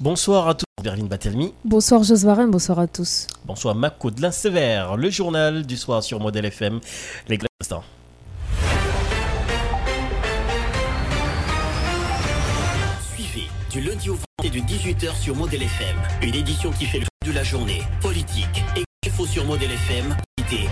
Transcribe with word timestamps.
Bonsoir 0.00 0.46
à 0.46 0.54
tous, 0.54 0.64
Berlin 0.80 1.06
Batelmi. 1.06 1.52
Bonsoir 1.64 2.04
Josvarin, 2.04 2.46
bonsoir 2.46 2.78
à 2.78 2.86
tous. 2.86 3.26
Bonsoir 3.44 3.74
Mako 3.74 4.12
de 4.12 4.30
Sévère, 4.30 4.96
le 4.96 5.10
journal 5.10 5.66
du 5.66 5.76
soir 5.76 6.04
sur 6.04 6.20
Modèle 6.20 6.44
FM. 6.44 6.78
Les 7.26 7.36
instants. 7.60 7.82
Suivez 13.12 13.48
du 13.72 13.80
lundi 13.80 14.10
au 14.10 14.16
vendredi 14.38 14.60
de 14.60 14.64
18h 14.68 15.20
sur 15.20 15.34
Modèle 15.34 15.62
FM, 15.64 15.96
une 16.22 16.34
édition 16.36 16.70
qui 16.70 16.84
fait 16.84 17.00
le 17.00 17.06
de 17.26 17.32
la 17.32 17.42
journée, 17.42 17.82
politique 18.00 18.62
et 18.76 18.84
info 19.04 19.26
sur 19.26 19.44
Modèle 19.46 19.72
FM. 19.72 20.16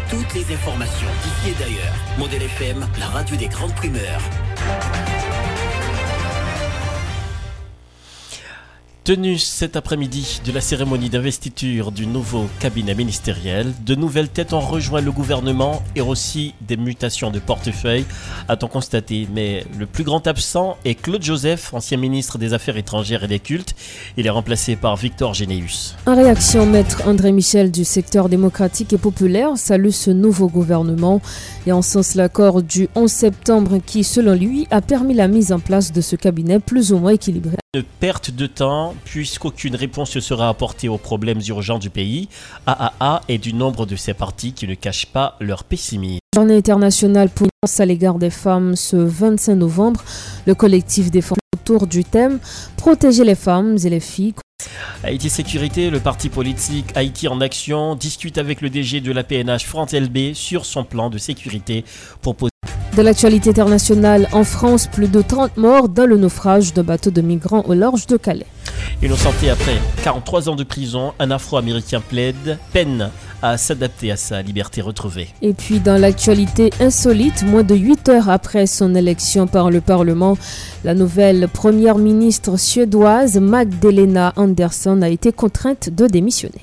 Toutes 0.09 0.35
les 0.35 0.55
informations 0.55 1.09
d'ici 1.25 1.51
et 1.51 1.59
d'ailleurs. 1.59 1.95
Modèle 2.17 2.43
FM, 2.43 2.87
la 3.01 3.07
radio 3.09 3.35
des 3.35 3.49
grandes 3.49 3.75
primeurs. 3.75 4.21
Tenue 9.07 9.39
cet 9.39 9.77
après-midi 9.77 10.41
de 10.45 10.51
la 10.51 10.61
cérémonie 10.61 11.09
d'investiture 11.09 11.93
du 11.93 12.09
nouveau 12.09 12.47
cabinet 12.59 12.93
ministériel, 12.93 13.73
de 13.85 13.95
nouvelles 13.95 14.29
têtes 14.29 14.53
ont 14.53 14.59
rejoint 14.59 15.01
le 15.01 15.13
gouvernement 15.13 15.85
et 15.95 16.01
aussi 16.01 16.55
des 16.61 16.77
mutations 16.77 17.31
de 17.31 17.39
portefeuille, 17.39 18.05
a-t-on 18.49 18.67
constaté. 18.67 19.29
Mais 19.33 19.65
le 19.79 19.87
plus 19.87 20.03
grand 20.03 20.27
absent 20.27 20.77
est 20.85 20.97
Claude 20.97 21.23
Joseph, 21.23 21.73
ancien 21.73 21.99
ministre 21.99 22.37
des 22.37 22.53
Affaires 22.53 22.79
étrangères 22.79 23.23
et 23.23 23.29
des 23.29 23.39
cultes. 23.39 23.77
Il 24.17 24.27
est 24.27 24.31
remplacé 24.31 24.75
par 24.75 24.97
Victor 24.97 25.35
Généus. 25.35 25.95
En 26.07 26.17
réaction, 26.17 26.67
maître 26.67 27.03
André 27.07 27.31
Michel 27.31 27.71
du 27.71 27.85
secteur 27.85 28.29
démocratique 28.29 28.93
et 28.93 28.99
populaire 28.99 29.57
salue 29.57 29.91
ce 29.91 30.11
nouveau 30.11 30.49
gouvernement 30.49 31.21
et 31.65 31.71
en 31.71 31.81
sens 31.81 32.17
l'accord 32.17 32.61
du 32.61 32.89
11 32.97 33.09
septembre 33.09 33.79
qui, 33.87 34.03
selon 34.03 34.35
lui, 34.35 34.67
a 34.73 34.81
permis 34.81 35.15
la 35.15 35.29
mise 35.29 35.53
en 35.53 35.61
place 35.61 35.93
de 35.93 36.01
ce 36.01 36.17
cabinet 36.17 36.59
plus 36.59 36.93
ou 36.93 36.99
moins 36.99 37.13
équilibré 37.13 37.57
perte 37.83 38.31
de 38.31 38.47
temps 38.47 38.95
puisqu'aucune 39.05 39.77
réponse 39.77 40.15
ne 40.17 40.21
sera 40.21 40.49
apportée 40.49 40.89
aux 40.89 40.99
problèmes 40.99 41.41
urgents 41.49 41.79
du 41.79 41.91
pays, 41.91 42.29
AAA 42.67 43.23
et 43.29 43.39
du 43.39 43.53
nombre 43.53 43.87
de 43.87 43.97
ses 43.97 44.15
partis 44.15 44.53
qui 44.53 44.67
ne 44.67 44.75
cachent 44.75 45.07
pas 45.07 45.37
leur 45.41 45.65
pessimisme. 45.65 46.21
Journée 46.35 46.57
internationale 46.57 47.29
pour 47.31 47.49
à 47.79 47.85
l'égard 47.85 48.19
des 48.19 48.31
femmes 48.31 48.77
ce 48.77 48.97
25 48.97 49.55
novembre, 49.57 50.03
le 50.47 50.55
collectif 50.55 51.11
défend 51.11 51.37
autour 51.55 51.87
du 51.87 52.05
thème 52.05 52.39
Protéger 52.77 53.25
les 53.25 53.35
femmes 53.35 53.77
et 53.85 53.91
les 53.91 54.01
filles. 54.01 54.35
Haïti 55.03 55.31
Sécurité, 55.31 55.91
le 55.91 56.01
parti 56.01 56.29
politique 56.29 56.87
Haïti 56.95 57.29
en 57.29 57.41
action, 57.41 57.95
discute 57.95 58.39
avec 58.39 58.61
le 58.61 58.71
DG 58.71 59.01
de 59.01 59.13
la 59.13 59.25
PNH 59.25 59.67
France 59.67 59.93
LB 59.93 60.35
sur 60.35 60.65
son 60.65 60.85
plan 60.85 61.11
de 61.11 61.19
sécurité 61.19 61.85
poser 62.23 62.51
de 62.97 63.03
l'actualité 63.03 63.51
internationale, 63.51 64.27
en 64.33 64.43
France, 64.43 64.87
plus 64.87 65.09
de 65.09 65.21
30 65.21 65.59
morts 65.59 65.89
dans 65.91 66.07
le 66.07 66.17
naufrage 66.17 66.73
d'un 66.73 66.83
bateau 66.83 67.11
de 67.11 67.21
migrants 67.21 67.63
au 67.67 67.75
large 67.75 68.07
de 68.07 68.17
Calais. 68.17 68.47
Innocenté 69.03 69.51
après 69.51 69.77
43 70.03 70.49
ans 70.49 70.57
de 70.57 70.65
prison, 70.65 71.13
un 71.19 71.31
Afro-Américain 71.31 72.01
plaide, 72.01 72.59
peine 72.73 73.11
à 73.43 73.59
s'adapter 73.59 74.11
à 74.11 74.17
sa 74.17 74.41
liberté 74.41 74.81
retrouvée. 74.81 75.29
Et 75.43 75.53
puis 75.53 75.79
dans 75.79 76.01
l'actualité 76.01 76.71
insolite, 76.81 77.43
moins 77.43 77.63
de 77.63 77.75
8 77.75 78.09
heures 78.09 78.31
après 78.31 78.67
son 78.67 78.95
élection 78.95 79.47
par 79.47 79.71
le 79.71 79.83
Parlement, 79.83 80.39
la 80.83 80.95
nouvelle 80.95 81.49
première 81.49 81.99
ministre 81.99 82.59
suédoise 82.59 83.37
Magdalena 83.39 84.33
Andersson 84.37 85.03
a 85.03 85.11
été 85.11 85.33
contrainte 85.33 85.91
de 85.91 86.07
démissionner. 86.07 86.63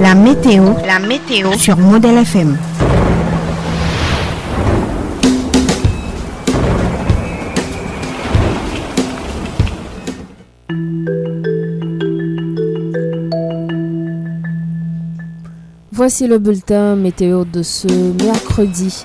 La 0.00 0.14
météo, 0.14 0.64
la 0.86 0.98
météo 0.98 1.52
sur 1.52 1.76
Modèle 1.76 2.16
FM. 2.16 2.56
Voici 15.92 16.26
le 16.26 16.38
bulletin 16.38 16.96
météo 16.96 17.44
de 17.44 17.62
ce 17.62 17.86
mercredi. 18.24 19.04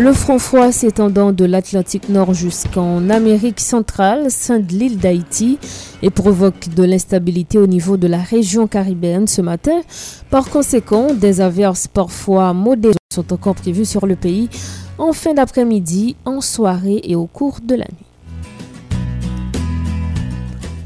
Le 0.00 0.14
front 0.14 0.38
froid 0.38 0.72
s'étendant 0.72 1.30
de 1.30 1.44
l'Atlantique 1.44 2.08
Nord 2.08 2.32
jusqu'en 2.32 3.10
Amérique 3.10 3.60
centrale 3.60 4.30
scinde 4.30 4.70
l'île 4.72 4.96
d'Haïti 4.96 5.58
et 6.00 6.08
provoque 6.08 6.70
de 6.74 6.84
l'instabilité 6.84 7.58
au 7.58 7.66
niveau 7.66 7.98
de 7.98 8.06
la 8.06 8.16
région 8.16 8.66
caribéenne 8.66 9.26
ce 9.26 9.42
matin. 9.42 9.82
Par 10.30 10.48
conséquent, 10.48 11.12
des 11.12 11.42
averses 11.42 11.86
parfois 11.86 12.54
modérées 12.54 12.94
sont 13.12 13.30
encore 13.34 13.56
prévues 13.56 13.84
sur 13.84 14.06
le 14.06 14.16
pays 14.16 14.48
en 14.96 15.12
fin 15.12 15.34
d'après-midi, 15.34 16.16
en 16.24 16.40
soirée 16.40 17.02
et 17.04 17.14
au 17.14 17.26
cours 17.26 17.58
de 17.62 17.74
la 17.74 17.84
nuit. 17.84 18.09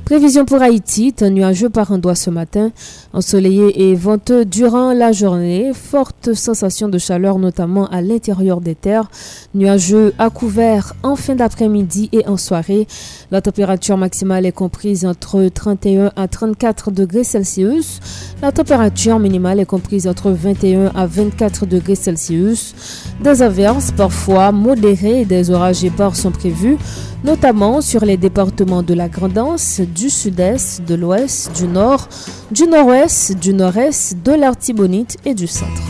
Prévision 0.05 0.45
pour 0.45 0.61
Haïti, 0.61 1.15
un 1.23 1.31
nuageux 1.31 1.71
par 1.71 1.91
endroits 1.91 2.15
ce 2.15 2.29
matin, 2.29 2.73
ensoleillé 3.15 3.89
et 3.89 3.95
venteux 3.95 4.45
durant 4.45 4.93
la 4.93 5.13
journée, 5.13 5.73
forte 5.73 6.35
sensation 6.35 6.91
de 6.91 6.99
chaleur 6.99 7.39
notamment 7.39 7.87
à 7.87 8.03
l'intérieur 8.03 8.61
des 8.61 8.75
terres, 8.75 9.11
nuageux 9.55 10.13
à 10.19 10.29
couvert 10.29 10.95
en 11.03 11.17
fin 11.17 11.35
d'après-midi 11.35 12.11
et 12.13 12.29
en 12.29 12.37
soirée. 12.37 12.87
La 13.31 13.41
température 13.41 13.97
maximale 13.97 14.45
est 14.45 14.53
comprise 14.53 15.07
entre 15.07 15.49
31 15.49 16.13
à 16.17 16.29
34 16.29 16.91
degrés 16.91 17.25
Celsius. 17.25 18.01
La 18.43 18.53
température 18.53 19.19
minimale 19.19 19.59
est 19.59 19.65
comprise 19.65 20.07
entre 20.07 20.31
21 20.33 20.93
à 20.95 21.07
24 21.07 21.65
degrés 21.65 21.95
Celsius. 21.95 22.75
Des 23.23 23.41
averses 23.41 23.91
parfois 23.91 24.53
modérées 24.53 25.23
et 25.23 25.25
des 25.25 25.51
orages 25.51 25.83
épars 25.83 26.15
sont 26.15 26.31
prévus 26.31 26.77
notamment 27.25 27.81
sur 27.81 28.05
les 28.05 28.19
départements 28.19 28.83
de 28.83 28.93
la 28.93 29.09
Grandance, 29.09 29.81
du 29.94 30.10
sud-est, 30.10 30.84
de 30.84 30.94
l'ouest, 30.94 31.53
du 31.56 31.69
nord, 31.69 32.09
du 32.50 32.66
nord-ouest, 32.66 33.38
du 33.38 33.55
nord-est, 33.55 34.16
de 34.25 34.32
l'Artibonite 34.32 35.16
et 35.25 35.34
du 35.34 35.47
centre. 35.47 35.82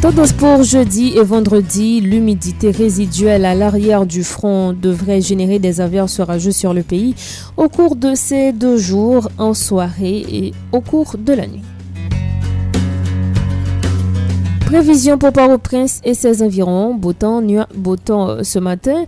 Tendance 0.00 0.32
pour 0.32 0.62
jeudi 0.62 1.12
et 1.16 1.22
vendredi, 1.22 2.00
l'humidité 2.00 2.70
résiduelle 2.70 3.44
à 3.44 3.54
l'arrière 3.54 4.06
du 4.06 4.24
front 4.24 4.72
devrait 4.72 5.20
générer 5.20 5.58
des 5.58 5.82
averses 5.82 6.20
orageuses 6.20 6.56
sur 6.56 6.72
le 6.72 6.82
pays 6.82 7.14
au 7.56 7.68
cours 7.68 7.96
de 7.96 8.14
ces 8.14 8.52
deux 8.52 8.78
jours, 8.78 9.28
en 9.36 9.52
soirée 9.52 10.24
et 10.26 10.52
au 10.72 10.80
cours 10.80 11.16
de 11.18 11.32
la 11.34 11.46
nuit. 11.46 11.62
Prévision 14.70 15.18
pour 15.18 15.32
Port-au-Prince 15.32 16.00
et 16.04 16.14
ses 16.14 16.44
environs. 16.44 16.94
Beau 16.94 17.12
temps, 17.12 17.42
euh, 17.42 18.42
ce 18.44 18.58
matin. 18.60 19.04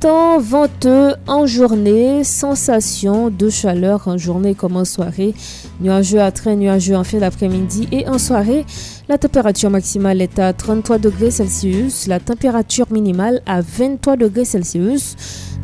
Temps 0.00 0.38
venteux 0.38 1.12
en 1.26 1.44
journée. 1.44 2.24
Sensation 2.24 3.28
de 3.28 3.50
chaleur 3.50 4.08
en 4.08 4.16
journée 4.16 4.54
comme 4.54 4.76
en 4.76 4.86
soirée. 4.86 5.34
Nuageux 5.82 6.22
à 6.22 6.30
très 6.30 6.56
nuageux 6.56 6.96
en 6.96 7.04
fin 7.04 7.18
d'après-midi 7.18 7.86
et 7.92 8.08
en 8.08 8.16
soirée. 8.16 8.64
La 9.10 9.18
température 9.18 9.68
maximale 9.68 10.22
est 10.22 10.38
à 10.38 10.54
33 10.54 10.96
degrés 10.96 11.30
Celsius. 11.30 12.06
La 12.06 12.18
température 12.18 12.90
minimale 12.90 13.42
à 13.44 13.60
23 13.60 14.16
degrés 14.16 14.46
Celsius. 14.46 15.16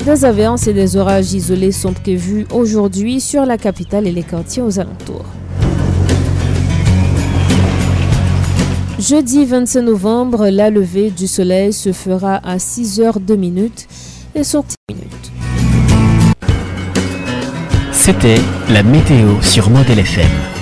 Des 0.04 0.26
averses 0.26 0.66
et 0.66 0.74
des 0.74 0.98
orages 0.98 1.32
isolés 1.32 1.72
sont 1.72 1.94
prévus 1.94 2.46
aujourd'hui 2.52 3.22
sur 3.22 3.46
la 3.46 3.56
capitale 3.56 4.06
et 4.06 4.12
les 4.12 4.22
quartiers 4.22 4.60
aux 4.60 4.78
alentours. 4.78 5.24
Jeudi 8.98 9.46
25 9.46 9.80
novembre, 9.80 10.48
la 10.48 10.68
levée 10.68 11.08
du 11.10 11.26
soleil 11.26 11.72
se 11.72 11.92
fera 11.92 12.36
à 12.46 12.58
6 12.58 13.00
h 14.36 14.52
2 14.52 14.58
minutes 14.58 14.76
et 14.88 14.94
10 14.94 15.00
minutes. 15.00 15.32
C'était 17.92 18.40
la 18.68 18.82
météo 18.82 19.40
sur 19.40 19.70
Model 19.70 19.98
FM. 20.00 20.55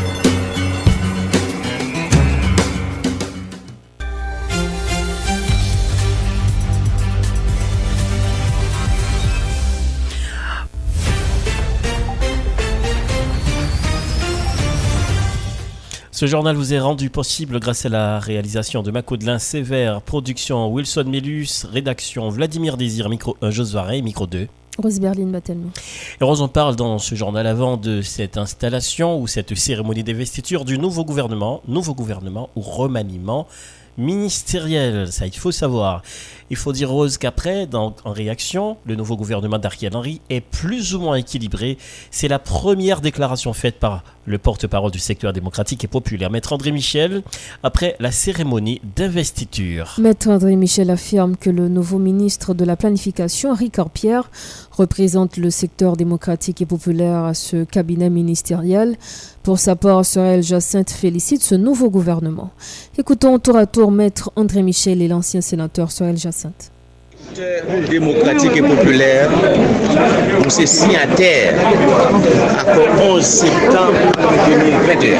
Ce 16.24 16.28
journal 16.28 16.56
vous 16.56 16.72
est 16.72 16.80
rendu 16.80 17.10
possible 17.10 17.60
grâce 17.60 17.84
à 17.84 17.90
la 17.90 18.18
réalisation 18.18 18.82
de 18.82 18.90
Macodelin 18.90 19.38
Sévère, 19.38 20.00
production 20.00 20.72
Wilson 20.72 21.04
Mélus, 21.06 21.66
rédaction 21.70 22.30
Vladimir 22.30 22.78
Désir, 22.78 23.10
micro 23.10 23.36
1, 23.42 23.50
Josvaré, 23.50 24.00
micro 24.00 24.26
2. 24.26 24.48
Rose 24.82 25.00
Berlin 25.00 25.26
Batelmo. 25.26 25.68
Et 26.18 26.24
Rose, 26.24 26.40
on 26.40 26.48
parle 26.48 26.76
dans 26.76 26.98
ce 26.98 27.14
journal 27.14 27.46
avant 27.46 27.76
de 27.76 28.00
cette 28.00 28.38
installation 28.38 29.20
ou 29.20 29.26
cette 29.26 29.54
cérémonie 29.54 30.02
d'investiture 30.02 30.64
du 30.64 30.78
nouveau 30.78 31.04
gouvernement, 31.04 31.60
nouveau 31.68 31.92
gouvernement 31.92 32.48
ou 32.56 32.62
remaniement 32.62 33.46
ministériel, 33.98 35.12
ça 35.12 35.26
il 35.26 35.36
faut 35.36 35.52
savoir. 35.52 36.02
Il 36.50 36.56
faut 36.56 36.72
dire, 36.72 36.90
Rose, 36.90 37.18
qu'après, 37.18 37.68
en 37.74 37.94
réaction, 38.06 38.76
le 38.84 38.96
nouveau 38.96 39.16
gouvernement 39.16 39.58
d'Ariel 39.58 39.96
Henry 39.96 40.20
est 40.30 40.40
plus 40.40 40.94
ou 40.94 41.00
moins 41.00 41.16
équilibré. 41.16 41.78
C'est 42.10 42.28
la 42.28 42.38
première 42.38 43.00
déclaration 43.00 43.52
faite 43.52 43.78
par 43.78 44.04
le 44.26 44.38
porte-parole 44.38 44.90
du 44.90 44.98
secteur 44.98 45.32
démocratique 45.32 45.84
et 45.84 45.88
populaire, 45.88 46.30
Maître 46.30 46.52
André 46.52 46.72
Michel, 46.72 47.22
après 47.62 47.96
la 48.00 48.10
cérémonie 48.10 48.80
d'investiture. 48.96 49.94
Maître 49.98 50.28
André 50.28 50.56
Michel 50.56 50.90
affirme 50.90 51.36
que 51.36 51.50
le 51.50 51.68
nouveau 51.68 51.98
ministre 51.98 52.54
de 52.54 52.64
la 52.64 52.76
Planification, 52.76 53.54
Ricard 53.54 53.90
Pierre, 53.90 54.30
représente 54.72 55.36
le 55.36 55.50
secteur 55.50 55.96
démocratique 55.96 56.62
et 56.62 56.66
populaire 56.66 57.24
à 57.24 57.34
ce 57.34 57.64
cabinet 57.64 58.10
ministériel. 58.10 58.96
Pour 59.42 59.58
sa 59.58 59.76
part, 59.76 60.06
Sorel 60.06 60.42
Jacinthe 60.42 60.90
félicite 60.90 61.42
ce 61.42 61.54
nouveau 61.54 61.90
gouvernement. 61.90 62.50
Écoutons 62.96 63.38
tour 63.38 63.56
à 63.56 63.66
tour 63.66 63.90
Maître 63.90 64.32
André 64.36 64.62
Michel 64.62 65.02
et 65.02 65.08
l'ancien 65.08 65.42
sénateur 65.42 65.90
Sorel 65.90 66.16
Jacinthe 66.16 66.33
démocratique 67.88 68.56
et 68.56 68.62
populaire, 68.62 69.28
on 70.44 70.50
s'est 70.50 70.66
signataire 70.66 71.54
à 72.66 73.02
11 73.02 73.24
septembre 73.24 73.92
2021. 74.48 75.18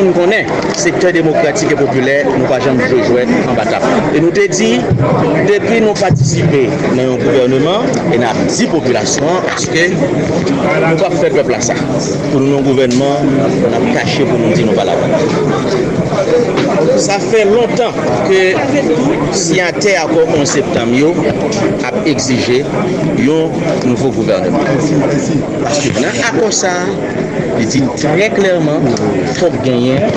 On 0.00 0.12
connaît 0.12 0.46
le 0.46 0.74
secteur 0.74 1.12
démocratique 1.12 1.72
et 1.72 1.74
populaire, 1.74 2.26
nous 2.36 2.46
pas 2.46 2.60
jamais 2.60 2.88
jouer 2.88 3.26
en 3.48 3.54
bataille. 3.54 3.80
Et 4.14 4.20
nous 4.20 4.30
te 4.30 4.46
dit, 4.48 4.80
depuis 5.48 5.80
nous 5.80 5.94
participé 5.94 6.68
dans 6.96 7.02
un 7.02 7.16
gouvernement, 7.16 7.82
et 8.12 8.18
nous 8.18 8.24
avons 8.24 8.44
dit 8.48 8.66
population, 8.66 9.24
parce 9.46 9.66
que 9.66 9.90
nous 9.90 10.96
pas 10.96 11.10
faire 11.10 11.30
peuple 11.30 11.54
à 11.54 11.60
ça? 11.60 11.74
Pour 12.30 12.40
nous, 12.40 12.58
un 12.58 12.62
gouvernement, 12.62 13.18
on 13.22 13.90
a 13.90 13.94
caché 13.94 14.24
pour 14.24 14.38
nous 14.38 14.52
dire 14.54 14.66
nous 14.66 14.72
pas 14.72 14.84
sa 17.02 17.18
fè 17.22 17.44
lontan 17.48 17.92
ke 18.26 18.40
si 19.36 19.60
an 19.62 19.74
te 19.82 19.94
akon 20.00 20.26
11 20.34 20.46
septem 20.52 20.94
yo 20.96 21.12
ap 21.86 21.96
exije 22.06 22.62
yon 23.18 23.52
nouvo 23.86 24.10
gouvernement. 24.16 24.66
Paske 25.64 25.92
nan 26.00 26.20
akon 26.30 26.52
sa, 26.54 26.72
li 27.58 27.66
di 27.72 27.82
trè 27.96 28.28
klèrman, 28.36 28.88
fòk 29.38 29.58
genyen 29.66 30.08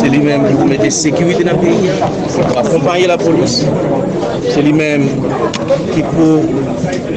se 0.00 0.10
li 0.10 0.22
mèm 0.24 0.48
yon 0.52 0.70
mette 0.72 0.90
sekiwite 0.94 1.46
nan 1.46 1.60
peyi, 1.62 1.92
akompanye 2.62 3.06
la 3.10 3.18
polis, 3.20 3.60
C'est 4.48 4.62
lui-même 4.62 5.08
qui 5.94 6.02
peut 6.02 6.40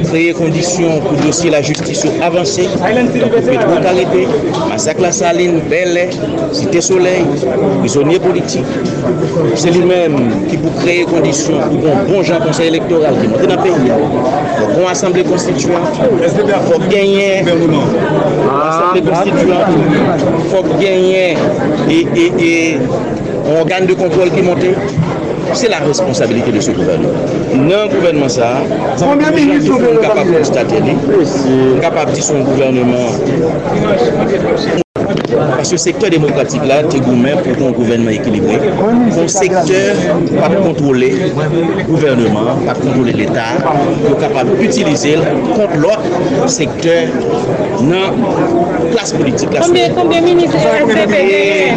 créer 0.06 0.34
conditions 0.34 1.00
pour 1.02 1.14
dossier 1.26 1.50
la 1.50 1.62
justice 1.62 2.06
avancer. 2.22 2.68
Arrêter, 2.82 4.28
massacre 4.70 5.02
la 5.02 5.12
saline, 5.12 5.62
Belle, 5.70 6.10
Cité 6.52 6.82
Soleil, 6.82 7.26
prisonniers 7.80 8.20
politiques. 8.20 8.66
C'est 9.56 9.72
lui-même 9.72 10.46
qui 10.50 10.58
peut 10.58 10.70
créer 10.82 11.04
conditions 11.06 11.60
pour 11.60 11.90
un 11.90 12.04
bon 12.12 12.24
genre 12.24 12.40
conseil 12.40 12.68
électoral 12.70 13.16
qui 13.22 13.28
monte 13.28 13.42
dans 13.48 13.56
le 13.56 13.62
pays. 13.62 13.90
Donc, 14.60 14.70
une 14.80 14.88
assemblée 14.90 15.24
constituante, 15.24 15.82
faut 16.66 16.80
gagner 16.90 17.44
l'assemblée 17.44 19.02
constituante, 19.02 19.68
faut 20.50 20.64
gagner 20.82 21.38
et, 21.90 22.08
et, 22.16 22.32
et 22.40 22.78
un 23.50 23.60
organe 23.60 23.86
de 23.86 23.94
contrôle 23.94 24.30
qui 24.32 24.42
monte 24.42 24.60
c'est 25.54 25.70
la 25.70 25.80
responsabilité 25.80 26.52
de 26.52 26.60
ce 26.60 26.72
gouvernement. 26.72 27.14
Non, 27.56 27.88
gouvernement 27.88 28.30
ça, 28.30 28.62
combien 29.00 29.32
de 29.32 29.36
ministres 29.36 29.78
sont 29.78 30.02
capables 30.02 30.32
de 30.32 30.38
constater, 30.38 30.76
capables 31.82 32.12
de 32.12 32.16
dire 32.16 32.24
son 32.24 32.40
gouvernement. 32.42 33.08
Parce 35.56 35.72
que 35.72 35.78
secteur 35.78 36.10
démocratique 36.10 36.66
là, 36.66 36.84
t'es 36.84 37.00
gourmand 37.00 37.38
pour 37.44 37.68
un 37.68 37.72
gouvernement 37.72 38.12
équilibré. 38.12 38.60
Un 39.18 39.28
secteur 39.28 39.96
pas 40.40 40.50
contrôlé, 40.50 41.16
gouvernement, 41.88 42.56
pas 42.66 42.74
contrôlé 42.74 43.14
l'État, 43.14 43.56
est 44.10 44.20
capable 44.20 44.58
d'utiliser 44.58 45.16
contre 45.54 45.78
l'autre 45.78 46.50
secteur 46.50 47.08
dans 47.82 48.92
classe 48.92 49.14
politique. 49.14 49.50
Classe 49.50 49.68
combien, 49.68 49.90
combien 49.90 50.22
ministres 50.22 50.58
SCP 50.58 51.74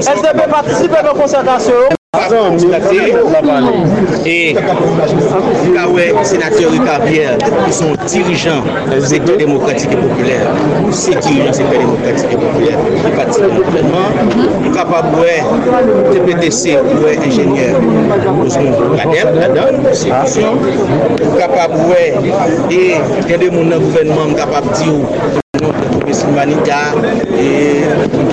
SCP 0.00 0.50
participe 0.50 0.92
à 0.94 1.02
nos 1.02 1.14
concertations 1.20 1.72
Pasan, 2.14 2.54
mouskate, 2.54 3.00
laban. 3.32 3.64
E, 4.24 4.54
kawe, 5.74 6.04
senatèr 6.22 6.70
Ricard 6.70 7.02
Pierre, 7.08 7.36
ki 7.42 7.72
son 7.74 7.96
dirijan 8.06 8.62
sektor 9.02 9.36
demokratik 9.36 9.90
et 9.92 9.98
populèr. 9.98 10.46
Se 10.94 11.12
dirijan 11.18 11.54
sektor 11.58 11.78
demokratik 11.82 12.30
et 12.30 12.38
populèr. 12.38 12.78
Ki 13.02 13.10
pati 13.18 13.40
kompletman. 13.56 14.08
Mou 14.62 14.72
kapab 14.76 15.10
wè, 15.18 15.36
TPTC, 16.12 16.78
wè, 17.02 17.16
ingènyèr, 17.26 17.74
Ousmane 18.44 18.94
Kadel, 19.02 19.34
Kadel, 19.40 19.80
se 19.92 20.14
kousyon. 20.14 20.62
Mou 21.18 21.38
kapab 21.40 21.74
wè, 21.90 22.04
e, 22.70 22.82
kèdè 23.26 23.50
moun 23.50 23.74
nan 23.74 23.82
gouvenman, 23.82 24.30
mou 24.30 24.38
kapab 24.38 24.70
di 24.78 24.90
ou, 24.92 25.02
moun 25.60 25.74
nan 25.74 25.90
Toubé 25.92 26.14
Silmanida, 26.14 26.80
e, 27.34 27.50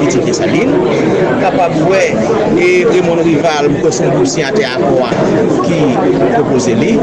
Kittel, 0.00 0.20
qui 0.24 0.34
Saline, 0.34 0.72
capable 1.40 1.74
de 1.74 2.60
et 2.60 2.86
mon 3.02 3.14
rival, 3.22 3.70
que 3.82 3.90
son 3.90 4.08
dossier 4.18 4.44
à 4.44 4.50
quoi 4.50 5.10
qui 5.64 5.96
propose 6.34 6.68
lui, 6.68 6.98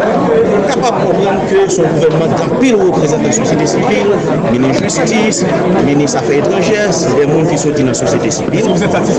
capable 0.68 1.02
de 1.02 1.06
comprendre 1.08 1.42
que 1.50 1.72
son 1.72 1.84
gouvernement 1.84 2.86
représente 2.86 3.24
la 3.24 3.32
société 3.32 3.66
civile, 3.66 4.08
ministre 4.52 4.84
justice, 4.84 5.46
ministre 5.86 6.18
affaires 6.18 6.40
étrangères, 6.40 6.94
c'est 6.94 7.16
des 7.16 7.24
gens 7.24 7.46
qui 7.50 7.58
sont 7.58 7.70
dans 7.70 7.86
la 7.88 7.94
société 7.94 8.32
civile. 8.32 8.64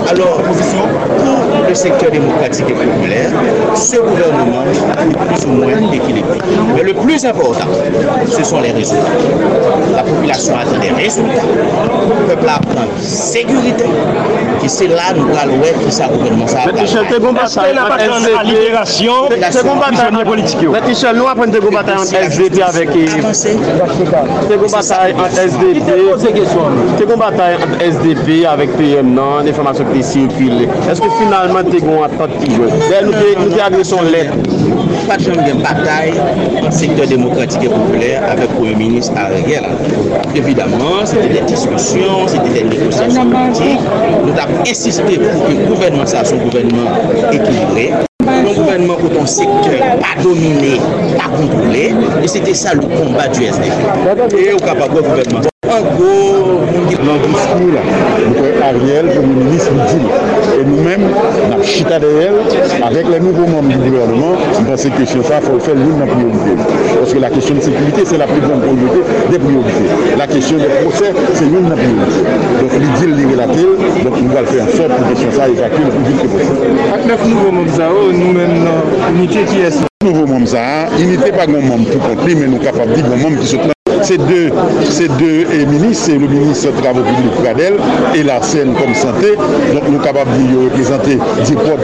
Alors, 0.09 0.41
pour 0.41 1.67
le 1.67 1.75
secteur 1.75 2.11
démocratique 2.11 2.65
et 2.69 2.73
populaire, 2.73 3.31
ce 3.75 3.97
gouvernement 3.97 4.63
est 4.63 5.27
plus 5.27 5.45
ou 5.45 5.49
moins 5.49 5.91
équilibré. 5.91 6.37
Mais 6.75 6.83
le 6.83 6.93
plus 6.93 7.25
important, 7.25 7.67
ce 8.29 8.43
sont 8.43 8.61
les 8.61 8.71
résultats. 8.71 9.03
La 9.95 10.03
population 10.03 10.53
attend 10.55 10.79
des 10.79 11.03
résultats. 11.03 11.41
Le 12.21 12.35
peuple 12.35 12.49
apprend 12.49 12.85
sécurité 12.99 13.64
verite. 13.65 13.85
Ki 14.61 14.69
se 14.69 14.87
la 14.89 15.11
nou 15.15 15.33
kal 15.33 15.51
wè 15.61 15.71
ki 15.77 15.91
sa 15.93 16.07
gouvernement 16.09 16.49
sa 16.49 16.63
akal. 16.63 16.73
Mète 16.73 16.87
Chal, 16.91 17.05
te 17.09 17.19
goun 17.21 17.35
batay 17.37 17.73
an 17.75 18.25
SVT, 18.25 19.51
te 19.53 19.63
goun 19.65 19.81
batay 19.81 20.07
an 20.09 20.19
politik 20.29 20.63
yo. 20.65 20.73
Mète 20.75 20.95
Chal, 20.99 21.19
nou 21.19 21.29
apren 21.31 21.53
te 21.53 21.61
goun 21.63 21.75
batay 21.75 21.99
an 21.99 22.31
SVT 22.31 22.61
avèk 22.65 22.93
e... 22.95 23.05
Te 24.49 24.59
goun 24.61 24.73
batay 24.73 25.13
an 25.13 25.37
SDP, 25.45 25.85
te 26.99 27.09
goun 27.09 27.21
batay 27.21 27.59
an 27.65 27.77
SDP 27.89 28.41
avèk 28.53 28.75
PM 28.79 29.13
nan, 29.17 29.49
informasyon 29.51 29.91
ki 29.91 29.99
te 29.99 30.07
sirkule. 30.11 30.69
Eske 30.91 31.11
finalman 31.19 31.71
te 31.71 31.83
goun 31.85 32.05
atot 32.09 32.37
ki 32.41 32.53
jwè. 32.55 32.71
Dè 32.89 33.03
nou 33.05 33.25
te 33.53 33.65
agresyon 33.69 34.13
lèp. 34.13 34.54
Pas 35.07 35.17
de 35.17 35.61
bataille 35.61 36.13
dans 36.61 36.65
le 36.67 36.71
secteur 36.71 37.07
démocratique 37.07 37.63
et 37.63 37.69
populaire 37.69 38.23
avec 38.29 38.49
le 38.49 38.55
Premier 38.55 38.75
ministre 38.75 39.13
Ariel. 39.17 39.63
Évidemment, 40.35 41.05
c'était 41.05 41.29
des 41.29 41.41
discussions, 41.41 42.27
c'était 42.27 42.63
des 42.63 42.63
négociations 42.63 43.25
politiques. 43.29 43.79
Nous 44.25 44.33
avons 44.33 44.61
insisté 44.61 45.17
pour 45.17 45.45
que 45.45 45.51
le 45.51 45.65
gouvernement 45.67 46.05
soit 46.05 46.19
un 46.31 46.37
gouvernement 46.37 46.91
équilibré. 47.31 47.91
Un 48.27 48.53
gouvernement 48.53 48.97
où 49.03 49.07
ton 49.07 49.25
secteur 49.25 49.97
pas 49.99 50.21
dominé, 50.21 50.79
pas 51.17 51.29
contrôlé. 51.29 51.93
Et 52.23 52.27
c'était 52.27 52.53
ça 52.53 52.73
le 52.73 52.81
combat 52.81 53.27
du 53.27 53.43
SDF. 53.43 53.73
Et 54.37 54.53
au 54.53 54.57
capable 54.57 54.95
gouvernement. 54.95 55.41
En 55.67 55.81
gros, 55.95 56.34
dans 57.03 57.13
le 57.13 57.27
discours 57.27 57.73
là, 57.73 57.81
nous 58.27 58.63
Ariel, 58.63 59.05
le 59.15 59.21
ministre, 59.21 59.71
nous 59.73 59.99
dit. 59.99 60.05
Et 60.59 60.63
nous-mêmes, 60.63 61.07
nous 61.55 61.63
chita 61.63 61.99
derrière, 61.99 62.33
avec 62.83 63.05
les 63.09 63.19
nouveaux 63.19 63.47
membres 63.47 63.69
du 63.69 63.77
gouvernement, 63.77 64.35
pensons 64.67 64.89
que 64.89 64.97
question 64.97 65.23
ça, 65.23 65.39
il 65.41 65.45
faut 65.45 65.59
faire 65.59 65.75
l'une 65.75 65.99
des 65.99 66.11
priorités. 66.11 66.55
Parce 66.99 67.13
que 67.13 67.19
la 67.19 67.29
question 67.29 67.55
de 67.55 67.61
sécurité, 67.61 68.01
c'est 68.05 68.17
la 68.17 68.27
plus 68.27 68.41
grande 68.41 68.61
priorité 68.61 69.01
des 69.31 69.39
priorités. 69.39 69.87
La 70.17 70.27
question 70.27 70.57
des 70.57 70.71
procès, 70.83 71.11
c'est 71.33 71.45
l'une 71.45 71.69
des 71.69 71.75
priorités. 71.75 72.25
Donc, 72.61 72.71
il 72.73 72.91
dit 72.99 73.23
le 73.23 73.31
relatif, 73.31 74.03
donc 74.03 74.13
nous 74.21 74.37
allons 74.37 74.47
faire 74.47 74.63
en 74.63 74.77
sorte 74.77 74.93
que 74.95 75.09
question 75.09 75.31
ça 75.31 75.47
évacue 75.47 75.81
le 75.83 75.91
plus 75.91 76.05
vite 76.11 76.21
que 76.21 76.27
possible. 76.27 76.79
Avec 76.93 77.05
neuf 77.05 77.27
nouveaux 77.27 77.51
membres, 77.51 77.71
nous-mêmes, 78.13 78.67
l'unité 79.13 79.39
qui 79.43 79.59
est 79.59 79.85
nouveau 80.03 80.27
membre 80.27 80.47
ça, 80.47 80.87
unité 80.99 81.31
pas 81.31 81.45
grand 81.45 81.61
membre 81.61 81.89
tout 81.91 81.99
compris, 81.99 82.35
mais 82.35 82.47
nous 82.47 82.59
capables 82.59 82.91
de 82.91 83.01
dire 83.01 83.17
membre 83.17 83.39
qui 83.39 83.47
sont 83.47 83.74
ces 84.05 84.17
deux, 84.19 84.51
ces 84.83 85.07
deux 85.07 85.45
ministres, 85.65 86.05
c'est 86.05 86.17
le 86.17 86.27
ministre 86.27 86.71
des 86.71 86.81
Travaux 86.81 87.01
publics 87.01 87.31
Pradel 87.43 87.73
et 88.13 88.21
la 88.21 88.41
scène 88.41 88.73
comme 88.75 88.93
santé. 88.93 89.35
Donc 89.35 89.83
nous 89.87 89.93
sommes 89.93 90.03
capables 90.03 90.31
de 90.31 90.65
représenter 90.65 91.17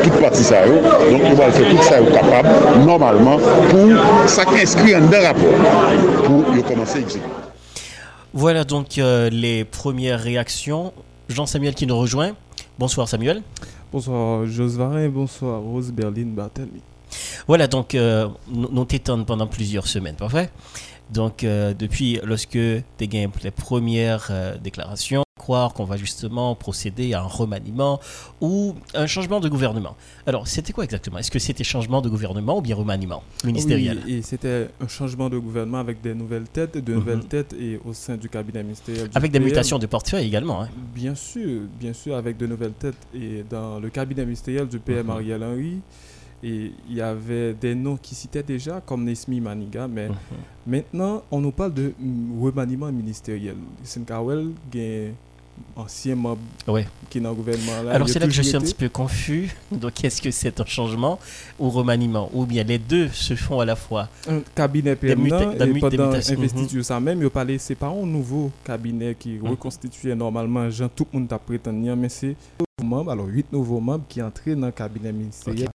toute 0.04 0.22
partie 0.22 0.44
ça. 0.44 0.68
Donc 0.68 0.84
nous 1.12 1.42
allons 1.42 1.52
faire 1.52 1.70
tout 1.70 1.82
ça 1.82 2.00
capable, 2.00 2.50
normalement, 2.86 3.38
pour 3.70 4.30
s'inscrire 4.30 5.02
dans 5.02 5.18
un 5.18 5.22
rapport, 5.22 6.24
pour 6.24 6.66
commencer 6.66 7.00
à 7.00 7.02
exécuter. 7.02 7.30
Voilà 8.34 8.64
donc 8.64 8.98
euh, 8.98 9.30
les 9.30 9.66
premières 9.66 10.20
réactions. 10.20 10.94
Jean-Samuel 11.28 11.74
qui 11.74 11.88
nous 11.88 11.98
rejoint. 11.98 12.32
Bonsoir 12.78 13.08
Samuel. 13.08 13.42
Bonsoir 13.92 14.46
Josvarin, 14.46 15.10
bonsoir 15.10 15.60
Rose 15.60 15.92
Berlin 15.92 16.28
Barthelmy. 16.28 16.82
Voilà, 17.48 17.68
donc 17.68 17.96
euh, 17.96 18.28
nous 18.50 18.86
t'étendons 18.86 19.26
pendant 19.26 19.48
plusieurs 19.48 19.88
semaines, 19.88 20.16
pas 20.16 20.28
vrai 20.28 20.50
Donc 21.12 21.44
euh, 21.44 21.74
depuis 21.74 22.20
lorsque 22.24 22.52
tu 22.52 22.82
as 23.00 23.28
les 23.44 23.52
premières 23.52 24.28
euh, 24.32 24.58
déclarations, 24.58 25.24
croire 25.42 25.74
qu'on 25.74 25.86
va 25.86 25.98
justement 25.98 26.54
procéder 26.56 27.14
à 27.14 27.22
un 27.22 27.26
remaniement 27.26 28.00
ou 28.42 28.76
un 28.94 29.08
changement 29.08 29.40
de 29.40 29.50
gouvernement. 29.50 29.96
Alors, 30.28 30.48
c'était 30.48 30.72
quoi 30.72 30.84
exactement? 30.84 31.18
Est-ce 31.18 31.32
que 31.32 31.40
c'était 31.40 31.64
changement 31.64 32.02
de 32.02 32.10
gouvernement 32.10 32.60
ou 32.60 32.62
bien 32.62 32.76
remaniement 32.76 33.24
ministériel? 33.44 34.02
Oui, 34.06 34.14
et 34.14 34.22
c'était 34.22 34.70
un 34.80 34.88
changement 34.88 35.30
de 35.30 35.40
gouvernement 35.40 35.80
avec 35.80 36.00
des 36.00 36.14
nouvelles 36.14 36.48
têtes, 36.48 36.78
de 36.78 36.94
nouvelles 36.94 37.18
mhm. 37.18 37.26
têtes 37.26 37.54
et 37.60 37.80
au 37.84 37.94
sein 37.94 38.18
du 38.18 38.30
cabinet 38.30 38.62
ministériel. 38.64 39.10
avec 39.16 39.32
des 39.32 39.40
mutations 39.40 39.80
de 39.80 39.88
portefeuille 39.88 40.28
également. 40.28 40.62
Hein. 40.62 40.70
Bien 40.94 41.16
sûr, 41.16 41.62
bien 41.80 41.94
sûr, 41.94 42.16
avec 42.16 42.38
de 42.38 42.46
nouvelles 42.46 42.74
têtes 42.74 43.08
et 43.14 43.44
dans 43.50 43.80
le 43.80 43.90
cabinet 43.90 44.24
ministériel 44.24 44.68
du 44.68 44.78
PM 44.78 45.08
mhm. 45.08 45.12
Ariel 45.12 45.44
Henry. 45.44 45.78
Et 46.44 46.72
il 46.90 46.96
y 46.96 47.02
avait 47.02 47.54
des 47.54 47.76
noms 47.76 47.98
qui 47.98 48.16
citaient 48.16 48.44
déjà, 48.44 48.82
comme 48.82 49.04
Nesmi 49.04 49.40
Maniga, 49.40 49.88
mais 49.88 50.10
mhm. 50.10 50.16
maintenant, 50.66 51.24
on 51.30 51.40
nous 51.40 51.52
parle 51.52 51.74
de 51.74 51.94
remaniement 52.40 52.92
ministériel. 52.92 53.56
Senkawel, 53.84 54.48
ancien 55.76 56.16
mob 56.16 56.40
qui 57.10 57.18
est 57.18 57.22
dans 57.22 57.30
le 57.30 57.36
gouvernement. 57.36 57.84
Là, 57.84 57.92
Alors 57.94 58.10
c'est 58.10 58.20
là 58.20 58.26
que 58.26 58.32
je 58.32 58.42
suis 58.42 58.56
un 58.56 58.62
petit 58.62 58.74
peu 58.74 58.90
confus. 58.90 59.56
Donc 59.72 60.04
est-ce 60.04 60.22
que 60.22 60.32
c'est 60.32 60.60
un 60.60 60.66
changement 60.66 61.20
ou 61.60 61.70
remaniement? 61.70 62.30
Ou 62.34 62.46
bien 62.46 62.64
les 62.64 62.78
deux 62.78 63.10
se 63.10 63.36
font 63.36 63.60
à 63.60 63.66
la 63.66 63.76
fois? 63.76 64.08
Un 64.28 64.42
cabinet 64.56 64.96
permanent 64.96 65.52
et 65.52 65.80
pendant 65.80 66.12
mhm. 66.12 66.84
ça 66.84 67.00
même, 67.00 67.22
il 67.22 67.30
parlé, 67.30 67.58
c'est 67.58 67.76
pas 67.76 67.88
un 67.88 68.06
nouveau 68.06 68.52
cabinet 68.64 69.16
qui 69.18 69.34
mhm. 69.34 69.50
reconstituait 69.50 70.16
normalement, 70.16 70.70
Jean, 70.70 70.90
tout 70.90 71.08
le 71.14 71.20
monde 71.20 71.34
a 71.34 71.40
prétendu, 71.40 71.90
mais 71.96 72.10
c'est 72.10 72.36
membres, 72.84 73.12
alors 73.12 73.28
huit 73.28 73.52
nouveaux 73.52 73.80
membres 73.80 74.06
qui 74.08 74.22
entraient 74.22 74.56
dans 74.56 74.68
le 74.68 74.72
cabinet 74.72 75.12
ministériel, 75.12 75.70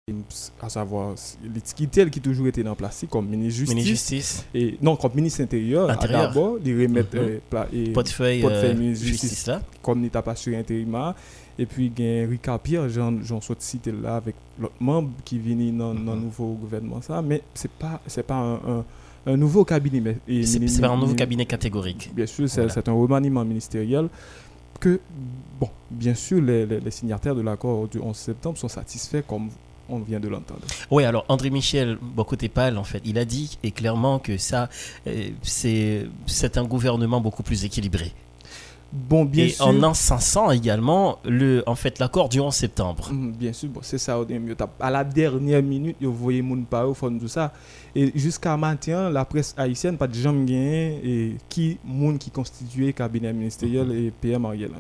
à 0.61 0.69
savoir 0.69 1.15
Litskitel 1.55 2.11
qui 2.11 2.21
toujours 2.21 2.47
été 2.47 2.67
en 2.67 2.75
place 2.75 3.05
comme 3.09 3.27
ministre 3.29 3.61
justice, 3.61 3.85
justice. 3.87 4.47
et 4.55 4.77
non 4.83 4.97
comme 4.97 5.13
ministre 5.15 5.43
intérieur, 5.43 5.87
d'abord 5.87 6.59
ils 6.65 6.83
remettent 6.83 7.15
mm 7.15 7.41
-hmm. 7.53 7.93
portefeuille, 7.93 8.41
portefeuille 8.41 8.77
ministre 8.77 9.07
justice, 9.07 9.47
là. 9.47 9.63
comme 9.83 10.01
n'était 10.01 10.23
pas 10.23 10.37
sur 10.37 10.57
intérim 10.57 11.15
et 11.57 11.67
puis 11.67 11.93
il 11.97 12.05
y 12.05 12.21
a 12.23 12.27
Ricard 12.27 12.59
Pierre, 12.59 12.89
j'en 12.89 13.41
suis 13.41 13.55
cité 13.59 13.93
là 13.93 14.17
avec 14.17 14.35
l'autre 14.61 14.75
membre 14.81 15.11
qui 15.25 15.39
vient 15.39 15.73
dans 15.73 15.93
le 15.93 16.01
mhm. 16.01 16.21
nouveau 16.25 16.55
gouvernement 16.55 17.01
ça, 17.01 17.23
mais 17.23 17.43
pas 17.79 18.01
c'est 18.07 18.27
pas 18.27 18.41
un, 18.67 18.85
un 19.27 19.37
nouveau 19.37 19.65
cabinet. 19.65 20.17
C'est 20.45 20.81
pas 20.81 20.89
un 20.89 20.99
nouveau 20.99 21.15
cabinet 21.15 21.47
catégorique. 21.47 22.11
Bien 22.15 22.27
sûr, 22.27 22.49
c'est 22.49 22.89
un 22.89 22.93
remaniement 22.93 23.45
ministériel 23.45 24.09
que, 24.79 25.01
bon, 25.61 25.69
bien 25.91 26.15
sûr, 26.15 26.41
les, 26.41 26.91
signataires 26.91 27.35
de 27.35 27.43
l'accord 27.43 27.89
du 27.89 27.99
11 27.99 28.17
septembre 28.17 28.59
sont 28.59 28.69
satisfaits 28.69 29.23
comme 29.27 29.49
on 29.89 29.99
vient 29.99 30.21
de 30.21 30.29
l'entendre. 30.29 30.63
Oui, 30.91 31.05
alors 31.05 31.25
André 31.29 31.51
Michel 31.51 31.99
Bocotépal, 32.01 32.79
en 32.79 32.85
fait, 32.85 33.03
il 33.05 33.19
a 33.19 33.25
dit 33.25 33.59
et 33.63 33.71
clairement 33.71 34.19
que 34.19 34.39
ça, 34.39 34.69
euh, 35.07 35.31
c'est 35.43 36.59
un 36.59 36.65
gouvernement 36.65 37.21
beaucoup 37.21 37.43
plus 37.43 37.65
équilibré. 37.65 38.13
Bon, 38.95 39.25
bien 39.25 39.47
et 39.47 39.57
en 39.61 39.83
encensant 39.83 40.53
également 40.53 41.19
le, 41.25 41.65
en 41.67 41.75
fait, 41.75 41.99
l'accord 41.99 42.29
du 42.29 42.39
11 42.39 42.55
septembre. 42.55 43.11
Mm, 43.13 43.33
bien 43.33 43.53
sûr, 43.53 43.69
bon, 43.69 43.81
c'est 43.83 43.99
ça. 43.99 44.21
À 44.79 44.91
la 44.91 45.03
dernière 45.03 45.65
minute, 45.65 45.97
vous 46.01 46.15
voyez 46.15 46.43
mon 46.43 46.65
au 46.87 46.95
fond 46.95 47.11
de 47.11 47.19
tout 47.19 47.27
ça. 47.27 47.53
Et 47.97 48.13
jusqu'à 48.15 48.57
maintenant, 48.57 49.11
la 49.11 49.25
presse 49.25 49.53
haïtienne, 49.57 49.97
pas 49.97 50.07
de 50.07 50.15
gens 50.15 50.35
et 50.47 51.35
qui, 51.49 51.79
monde 51.85 52.19
qui 52.19 52.31
constituait 52.31 52.93
cabinet 52.93 53.33
ministériel 53.33 53.91
et 53.91 54.13
PM 54.13 54.45
Ariel 54.45 54.71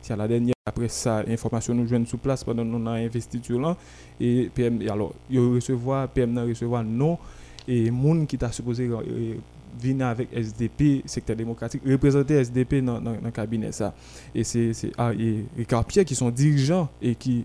C'est 0.00 0.12
à 0.12 0.16
la 0.16 0.28
dernière, 0.28 0.54
après 0.64 0.88
ça, 0.88 1.24
l'information 1.24 1.74
nous 1.74 1.88
joignent 1.88 2.06
sous 2.06 2.18
place 2.18 2.44
pendant 2.44 2.64
nos 2.64 2.88
investiture 2.88 3.60
là. 3.60 3.76
Et 4.20 4.48
PM, 4.54 4.80
alors, 4.88 5.12
il 5.28 5.40
recevoir, 5.40 6.06
PM 6.08 6.38
recevoir 6.38 6.84
non. 6.84 7.18
Et 7.66 7.90
monde 7.90 8.28
qui 8.28 8.38
t'a 8.38 8.52
supposé 8.52 8.86
euh, 8.86 9.34
venir 9.80 10.06
avec 10.06 10.28
SDP, 10.32 11.02
secteur 11.06 11.36
démocratique, 11.36 11.82
représenter 11.86 12.34
SDP 12.34 12.84
dans 12.84 13.00
le 13.00 13.30
cabinet. 13.30 13.72
Ça. 13.72 13.94
Et 14.34 14.44
c'est 14.44 14.72
ah, 14.96 15.12
Ricard 15.56 15.84
Pierre 15.84 16.04
qui 16.04 16.14
sont 16.14 16.30
dirigeants 16.30 16.88
et 17.00 17.14
qui 17.14 17.44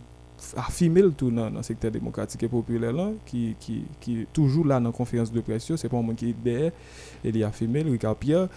affirment 0.55 1.01
le 1.01 1.11
tout 1.11 1.31
dans 1.31 1.49
le 1.49 1.61
secteur 1.61 1.91
démocratique 1.91 2.43
et 2.43 2.47
populaire, 2.47 2.93
qui, 3.25 3.55
qui, 3.59 3.83
qui 3.99 4.25
toujours 4.33 4.65
là 4.65 4.79
dans 4.79 4.89
la 4.89 4.91
conférence 4.91 5.31
de 5.31 5.39
presse, 5.41 5.71
c'est 5.75 5.89
pas 5.89 6.01
moi 6.01 6.13
qui 6.15 6.29
est 6.29 6.35
derrière, 6.43 6.71
il 7.23 7.43
a 7.43 7.47
affirmé, 7.47 7.83
Ricard 7.83 8.15
Pierre 8.15 8.47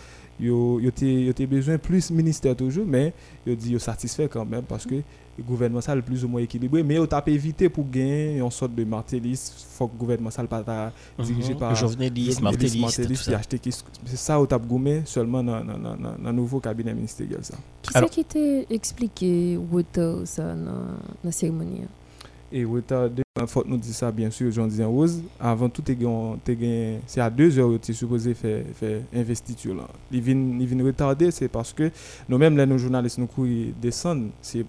yo 0.40 0.80
yo 0.80 0.90
te 0.90 1.46
besoin 1.46 1.78
plus 1.78 2.10
ministère 2.10 2.56
toujours 2.56 2.86
mais 2.86 3.12
yo 3.46 3.54
dit 3.54 3.70
yo 3.72 3.78
satisfait 3.78 4.28
quand 4.28 4.44
même 4.44 4.64
parce 4.64 4.84
que 4.84 4.96
le 5.36 5.42
gouvernement 5.42 5.80
ça 5.80 5.94
le 5.94 6.02
plus 6.02 6.24
ou 6.24 6.28
moins 6.28 6.40
équilibré 6.42 6.82
mais 6.82 6.98
on 6.98 7.06
t'a 7.06 7.22
évité 7.26 7.68
pour 7.68 7.88
gagner 7.88 8.38
une 8.38 8.50
sorte 8.50 8.74
de 8.74 8.84
martelis 8.84 9.52
faut 9.70 9.86
que 9.86 9.92
le 9.94 9.98
gouvernement 9.98 10.30
ça 10.30 10.44
pas 10.44 10.92
dirigé 11.18 11.52
mhm. 11.54 11.58
par 11.58 11.74
journaliste 11.74 12.40
martelis 12.40 12.84
c'est 12.88 14.16
ça 14.16 14.40
on 14.40 14.46
t'a 14.46 14.58
gommé 14.58 15.02
seulement 15.04 15.42
dans 15.42 15.64
dans 15.64 15.96
dans 16.22 16.32
nouveau 16.32 16.60
cabinet 16.60 16.94
ministériel 16.94 17.40
ça. 17.42 17.54
Qui 17.82 17.92
c'est 17.92 18.10
qui 18.10 18.24
t'a 18.24 18.74
expliqué 18.74 19.58
ça 20.24 20.54
dans 20.54 20.96
la 21.22 21.32
cérémonie? 21.32 21.82
Et 22.52 22.64
retardé. 22.64 23.22
Il 23.40 23.48
faut 23.48 23.64
nous 23.66 23.76
dire 23.76 23.92
ça, 23.94 24.12
bien 24.12 24.30
sûr, 24.30 24.50
Jean 24.52 24.66
disais 24.68 24.84
Rose. 24.84 25.20
Avant 25.40 25.68
tout, 25.68 25.82
c'est 27.06 27.20
à 27.20 27.28
deux 27.28 27.58
heures 27.58 27.70
que 27.72 27.78
tu 27.78 27.90
es 27.90 27.94
supposé 27.94 28.32
faire, 28.32 28.62
faire 28.74 29.00
investiture. 29.12 29.74
Là. 29.74 29.88
Il 30.12 30.20
vient 30.20 30.84
retarder, 30.84 31.32
c'est 31.32 31.48
parce 31.48 31.72
que 31.72 31.90
nous-mêmes, 32.28 32.56
les 32.56 32.64
nos 32.64 32.78
journalistes, 32.78 33.18
nous 33.18 33.28
descendent. 33.82 34.30
C'est 34.40 34.64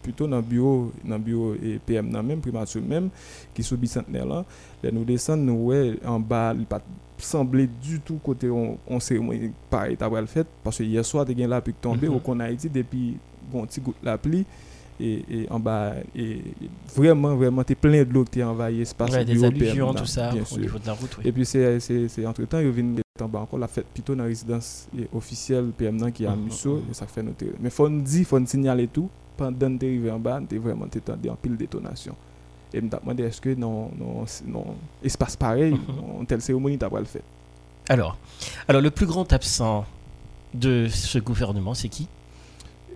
plutôt 0.00 0.28
dans 0.28 0.36
le 0.36 0.42
bureau, 0.42 0.92
dans 1.04 1.16
le 1.16 1.22
bureau 1.22 1.54
et 1.54 1.80
PM, 1.84 2.10
dans 2.10 2.22
même, 2.22 2.40
primature 2.40 2.82
même, 2.82 3.10
qui 3.52 3.64
sont 3.64 3.74
bicentenaire 3.74 4.26
là. 4.26 4.44
Là, 4.82 4.90
nous 4.92 5.02
descendons, 5.02 5.42
nous, 5.42 5.64
ouais, 5.66 5.98
en 6.06 6.20
bas, 6.20 6.54
il 6.56 6.66
pas 6.66 6.80
semblé 7.18 7.68
du 7.82 7.98
tout 7.98 8.20
côté 8.22 8.48
on, 8.48 8.78
on 8.86 9.00
cérémonie 9.00 9.50
pareil, 9.68 9.96
t'as 9.96 10.08
le 10.08 10.26
fait. 10.26 10.46
Parce 10.62 10.78
que 10.78 10.84
hier 10.84 11.04
soir, 11.04 11.26
tu 11.26 11.42
as 11.42 11.46
la 11.48 11.60
pluie 11.60 11.74
tombée, 11.74 12.08
mm 12.08 12.14
-hmm. 12.14 12.40
a 12.40 12.52
dit 12.52 12.68
depuis, 12.68 13.16
bon, 13.50 13.66
petit 13.66 13.80
goutte 13.80 13.96
la 14.04 14.16
pluie 14.16 14.46
et, 15.00 15.46
en 15.50 15.60
bas 15.60 15.94
et 16.14 16.42
vraiment 16.94 17.36
vraiment 17.36 17.62
es 17.68 17.74
plein 17.74 18.02
de 18.04 18.12
l'eau 18.12 18.24
qui 18.24 18.42
envahi 18.42 18.78
l'espace 18.78 19.12
ouais, 19.12 19.24
des 19.24 19.44
alluvions 19.44 19.94
tout 19.94 20.06
ça 20.06 20.30
au 20.52 20.58
niveau 20.58 20.78
de 20.78 20.86
la 20.86 20.92
route 20.92 21.18
et 21.24 21.32
puis 21.32 21.46
c'est 21.46 21.78
c'est 21.80 22.26
entre 22.26 22.44
temps 22.44 22.58
il 22.58 22.70
vient 22.70 22.84
en 23.20 23.28
bas 23.28 23.40
encore 23.40 23.58
la 23.58 23.68
fête 23.68 23.86
plutôt 23.86 24.14
dans 24.14 24.22
la 24.22 24.28
résidence 24.28 24.88
officielle 25.14 25.70
PM 25.76 26.10
qui 26.12 26.24
est 26.24 26.26
à 26.26 26.34
mm-hmm. 26.34 26.44
Musso 26.44 26.82
et 26.90 26.94
ça 26.94 27.06
fait 27.06 27.22
noter 27.22 27.52
mais 27.60 27.70
faut 27.70 27.88
nous 27.88 28.02
dire 28.02 28.26
faut 28.26 28.38
nous 28.38 28.46
signaler 28.46 28.88
tout. 28.88 29.08
Pendant 29.36 29.78
que 29.78 29.84
tu 29.84 30.10
en 30.10 30.18
bas 30.18 30.40
tu 30.48 30.58
vraiment 30.58 30.86
t'es 30.88 31.00
en 31.30 31.36
pile 31.36 31.56
détonation. 31.56 32.14
Et 32.74 32.80
me 32.80 32.88
demandé 32.88 33.22
est-ce 33.22 33.40
que 33.40 33.54
non 33.54 33.90
non 33.96 34.24
non 34.46 34.74
espace 35.02 35.36
pareil 35.36 35.74
mm-hmm. 35.74 36.20
en 36.20 36.24
telle 36.24 36.42
cérémonie 36.42 36.76
t'as 36.76 36.90
pas 36.90 36.98
le 36.98 37.06
fait? 37.06 37.22
Alors 37.88 38.16
alors 38.66 38.82
le 38.82 38.90
plus 38.90 39.06
grand 39.06 39.32
absent 39.32 39.86
de 40.54 40.88
ce 40.88 41.18
gouvernement 41.18 41.74
c'est 41.74 41.88
qui? 41.88 42.08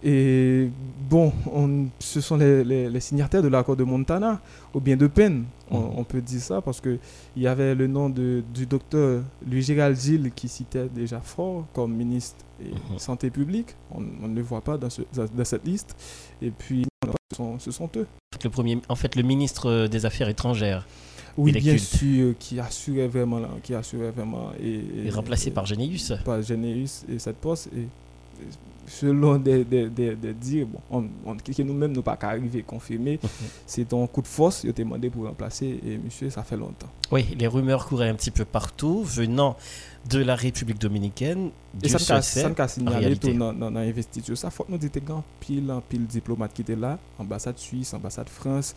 Et 0.05 0.69
bon, 1.09 1.33
on, 1.53 1.87
ce 2.01 2.21
sont 2.21 2.37
les, 2.37 2.65
les, 2.65 3.01
signataires 3.01 3.43
de 3.43 3.49
l'accord 3.49 3.77
de 3.77 3.85
Montana, 3.85 4.41
ou 4.75 4.81
bien 4.81 4.97
de 4.97 5.07
peine, 5.07 5.45
on, 5.71 5.99
mhm. 5.99 6.05
peut 6.05 6.21
dire 6.21 6.41
ça, 6.41 6.61
parce 6.61 6.81
qu'il 6.81 6.99
y 7.37 7.47
avait 7.47 7.75
le 7.75 7.87
nom 7.87 8.09
de, 8.09 8.43
du 8.53 8.67
docteur 8.67 9.23
Louis-Gérald 9.49 9.97
Gilles 9.97 10.33
qui 10.35 10.49
citait 10.49 10.89
déjà 10.89 11.21
fort 11.21 11.67
comme 11.73 11.95
ministre 11.95 12.45
de 12.61 12.71
mhm. 12.71 12.99
Santé 12.99 13.31
publique. 13.31 13.77
On, 13.93 14.01
ne 14.01 14.35
le 14.35 14.43
voit 14.43 14.61
pas 14.61 14.77
dans, 14.77 14.91
ce, 14.91 15.03
dans, 15.13 15.45
cette 15.45 15.67
liste. 15.67 15.95
Et 16.41 16.51
puis, 16.51 16.85
ce 17.31 17.37
sont, 17.37 17.59
ce 17.61 17.71
sont, 17.71 17.89
eux. 17.97 18.07
Le 18.43 18.51
premier, 18.51 18.81
en 18.89 18.97
fait, 18.97 19.15
le 19.15 19.23
ministre 19.23 19.87
des 19.87 20.05
Affaires 20.05 20.29
étrangères. 20.29 20.85
Oui, 21.37 21.53
bien 21.53 21.79
sûr, 21.79 22.35
qui 22.39 22.59
assurait 22.59 23.07
vraiment, 23.07 23.41
qui 23.63 23.75
assurait 23.75 24.11
vraiment. 24.11 24.51
Et, 24.61 25.09
remplacé 25.11 25.51
par 25.53 25.65
Généus. 25.65 26.13
Par 26.25 26.43
Généus 26.43 27.05
et 27.09 27.19
cette 27.19 27.37
poste. 27.37 27.69
Et, 27.69 27.87
selon 28.99 29.39
des, 29.39 29.65
des, 29.65 29.89
des, 29.89 30.15
des 30.15 30.35
dires, 30.35 30.67
bon, 30.67 30.81
on, 30.91 31.31
on, 31.31 31.37
nous-mêmes, 31.65 31.93
nous 31.93 32.03
pas 32.03 32.19
arriver 32.21 32.63
confirmer, 32.63 33.19
mhm. 33.23 33.29
c'est 33.67 33.93
un 33.93 34.07
coup 34.07 34.23
de 34.23 34.27
force, 34.27 34.65
il 34.65 34.71
a 34.71 34.73
demandé 34.73 35.09
pour 35.09 35.25
remplacer, 35.25 35.81
et 35.85 35.99
monsieur, 35.99 36.29
ça 36.29 36.43
fait 36.43 36.57
longtemps. 36.57 36.89
Oui, 37.11 37.27
les 37.39 37.47
rumeurs 37.47 37.87
couraient 37.87 38.11
un 38.11 38.15
petit 38.15 38.31
peu 38.31 38.45
partout, 38.45 39.03
venant 39.03 39.57
de 40.11 40.19
la 40.19 40.35
République 40.35 40.81
dominicaine. 40.81 41.51
Et 41.83 41.89
ça 41.89 42.17
a 42.17 42.23
signalé 42.69 43.17
tout 43.17 43.33
dans 43.33 43.71
l'investiture. 43.71 44.37
Ça 44.37 44.51
faut 44.51 44.67
nous 44.69 44.79
dire 44.79 44.91
grand 45.05 45.25
pile, 45.41 45.71
en 45.71 45.81
pile 45.81 46.07
diplomate 46.07 46.53
qui 46.53 46.63
était 46.63 46.77
là, 46.77 46.99
ambassade 47.19 47.57
Suisse, 47.57 47.95
ambassade 47.95 48.29
France, 48.29 48.75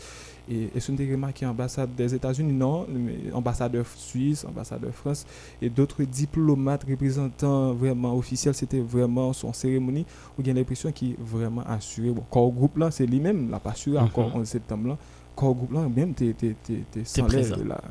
et, 0.49 0.69
et 0.75 0.79
ce 0.79 0.91
n'était 0.91 1.11
remarqué 1.11 1.45
ambassade 1.45 1.93
des 1.95 2.13
États-Unis, 2.13 2.53
non, 2.53 2.85
mais 2.89 3.33
ambassadeur 3.33 3.85
Suisse, 3.95 4.45
ambassadeur 4.45 4.93
France, 4.93 5.25
et 5.61 5.69
d'autres 5.69 6.03
diplomates 6.03 6.83
représentants 6.87 7.73
vraiment 7.73 8.15
officiels, 8.15 8.53
c'était 8.53 8.79
vraiment 8.79 9.33
son 9.33 9.51
cérémonie, 9.51 10.05
où 10.37 10.41
il 10.41 10.47
y 10.47 10.51
a 10.51 10.53
l'impression 10.53 10.91
qu'il 10.91 11.15
vraiment 11.19 11.63
assuré. 11.63 12.11
Bon, 12.11 12.23
corps 12.29 12.51
groupe 12.51 12.77
là, 12.77 12.91
c'est 12.91 13.05
lui-même, 13.05 13.49
l'a 13.49 13.59
pas 13.59 13.71
assuré 13.71 13.97
mhm. 13.97 14.05
encore 14.05 14.35
en 14.35 14.45
septembre 14.45 14.89
là 14.89 14.97
corps 15.35 15.53
groupe 15.53 15.71
là 15.73 15.81
même 15.93 16.13
t'es 16.13 16.33
t'es 16.33 16.55
t'es 16.63 17.03
sans 17.03 17.27
là 17.27 17.81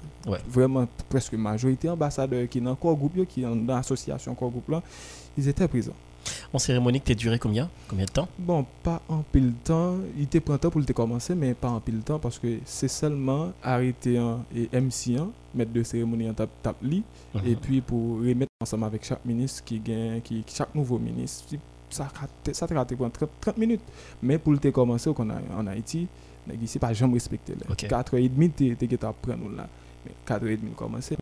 vraiment 0.49 0.87
presque 1.09 1.35
majorité 1.35 1.89
ambassadeur 1.89 2.49
qui 2.49 2.61
dans 2.61 2.75
corps 2.75 2.97
groupe 2.97 3.27
qui 3.27 3.43
dans 3.43 3.55
l'association 3.67 4.35
corps 4.35 4.51
groupe 4.51 4.69
là 4.69 4.83
ils 5.37 5.49
étaient 5.49 5.69
présents 5.69 5.93
En 6.53 6.59
cérémonie 6.59 7.01
qui 7.01 7.07
t'a 7.07 7.15
duré 7.15 7.39
combien? 7.39 7.69
Combien 7.89 8.07
de 8.07 8.11
temps? 8.11 8.29
Bon, 8.39 8.65
pas 8.83 9.03
en 9.09 9.23
pile 9.31 9.53
temps. 9.63 9.97
Il 10.17 10.23
était 10.25 10.41
printemps 10.41 10.71
pour 10.71 10.81
le 10.81 10.87
commencer, 10.93 11.35
mais 11.35 11.53
pas 11.55 11.69
en 11.69 11.81
pile 11.81 12.01
temps 12.01 12.19
parce 12.19 12.39
que 12.39 12.59
c'est 12.65 12.89
seulement 12.89 13.53
arrêter 13.63 14.17
un 14.19 14.39
et 14.55 14.67
MC1, 14.73 15.29
maître 15.55 15.73
de 15.73 15.83
cérémonie 15.83 16.31
en 16.31 16.35
tap, 16.35 16.49
tap 16.63 16.77
lit, 16.83 17.03
Mhm. 17.35 17.41
et 17.47 17.57
puis 17.57 17.81
pour 17.81 18.19
remettre 18.21 18.51
ensemble 18.63 18.85
avec 18.85 19.05
chaque 19.05 19.25
ministre 19.25 19.65
qui 19.65 19.79
gagne, 19.81 20.21
qui, 20.23 20.43
chaque 20.47 20.75
nouveau 20.75 20.99
ministre. 20.99 21.45
Ça 21.91 22.09
ça 22.53 22.67
prendre 22.67 22.87
30, 22.87 23.29
30 23.41 23.59
minutes. 23.59 23.83
Mais 24.23 24.39
pour 24.39 24.53
le 24.53 24.71
commencer 24.71 25.13
qu'on 25.13 25.29
a 25.31 25.35
en 25.57 25.67
Haïti, 25.67 26.09
Nè 26.49 26.59
ki 26.61 26.69
se 26.69 26.83
pa 26.83 26.93
jom 26.93 27.15
respekte 27.17 27.57
lè. 27.57 27.69
4 27.89 28.19
et 28.21 28.29
demi 28.29 28.51
te, 28.53 28.75
te 28.79 28.89
get 28.91 29.07
ap 29.09 29.21
pren 29.25 29.41
nou 29.41 29.55
la. 29.57 29.69
4 30.29 30.51
et 30.53 30.61
demi 30.61 30.75
komanse. 30.77 31.17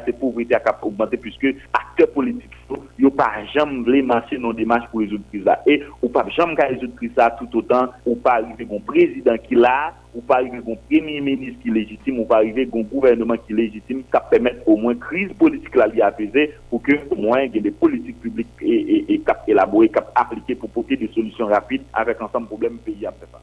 Se 0.00 0.12
pouvete 0.16 0.56
ak 0.56 0.68
ap 0.70 0.84
augmente 0.86 1.18
pwiske 1.20 1.54
akte 1.76 2.06
politik 2.14 2.56
yo 3.00 3.10
pa 3.16 3.30
jam 3.54 3.80
vle 3.86 4.02
manche 4.04 4.36
nou 4.38 4.52
demache 4.56 4.88
pou 4.92 5.00
rezout 5.02 5.24
kriz 5.32 5.46
la. 5.46 5.56
E 5.64 5.78
ou 6.02 6.10
pa 6.12 6.26
jam 6.36 6.52
ka 6.58 6.66
rezout 6.70 6.92
kriz 6.98 7.16
la 7.16 7.30
tout 7.38 7.54
otan 7.62 7.94
ou 8.04 8.16
pa 8.20 8.36
arrive 8.38 8.66
kon 8.68 8.82
prezident 8.86 9.40
ki 9.46 9.56
la, 9.56 9.92
ou 10.12 10.22
pa 10.26 10.40
arrive 10.40 10.60
kon 10.66 10.78
premier 10.90 11.22
ministre 11.24 11.62
ki 11.64 11.72
legitime, 11.74 12.20
ou 12.20 12.28
pa 12.28 12.40
arrive 12.42 12.66
kon 12.72 12.84
gouvernement 12.92 13.40
ki 13.46 13.56
legitime 13.56 14.04
ka 14.12 14.20
pemet 14.32 14.60
ou 14.66 14.76
mwen 14.80 15.00
kriz 15.00 15.32
politik 15.40 15.78
la 15.80 15.88
li 15.92 16.04
apese 16.04 16.50
pou 16.68 16.82
ke 16.84 16.98
ou 17.08 17.20
mwen 17.22 17.48
gen 17.54 17.64
de 17.68 17.72
politik 17.80 18.20
publik 18.24 18.64
e 18.64 19.20
kap 19.26 19.48
elabore, 19.48 19.88
kap 19.94 20.12
aplike 20.20 20.58
pou 20.60 20.80
pote 20.80 21.00
de 21.00 21.08
solusyon 21.14 21.52
rapide 21.54 21.88
avek 21.96 22.20
ansan 22.26 22.48
problem 22.50 22.78
peyi 22.84 23.08
apre 23.08 23.30
pa. 23.32 23.40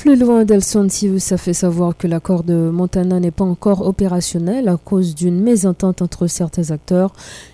Plus 0.00 0.16
loin, 0.16 0.46
Delson 0.46 0.86
Tius 0.86 1.30
a 1.30 1.36
fait 1.36 1.52
savoir 1.52 1.94
que 1.94 2.06
l'accord 2.06 2.42
de 2.42 2.54
Montana 2.54 3.20
n'est 3.20 3.30
pas 3.30 3.44
encore 3.44 3.86
opérationnel 3.86 4.66
à 4.70 4.78
cause 4.78 5.14
d'une 5.14 5.38
mésentente 5.42 6.00
entre 6.00 6.26
certains 6.26 6.70
acteurs. 6.70 7.12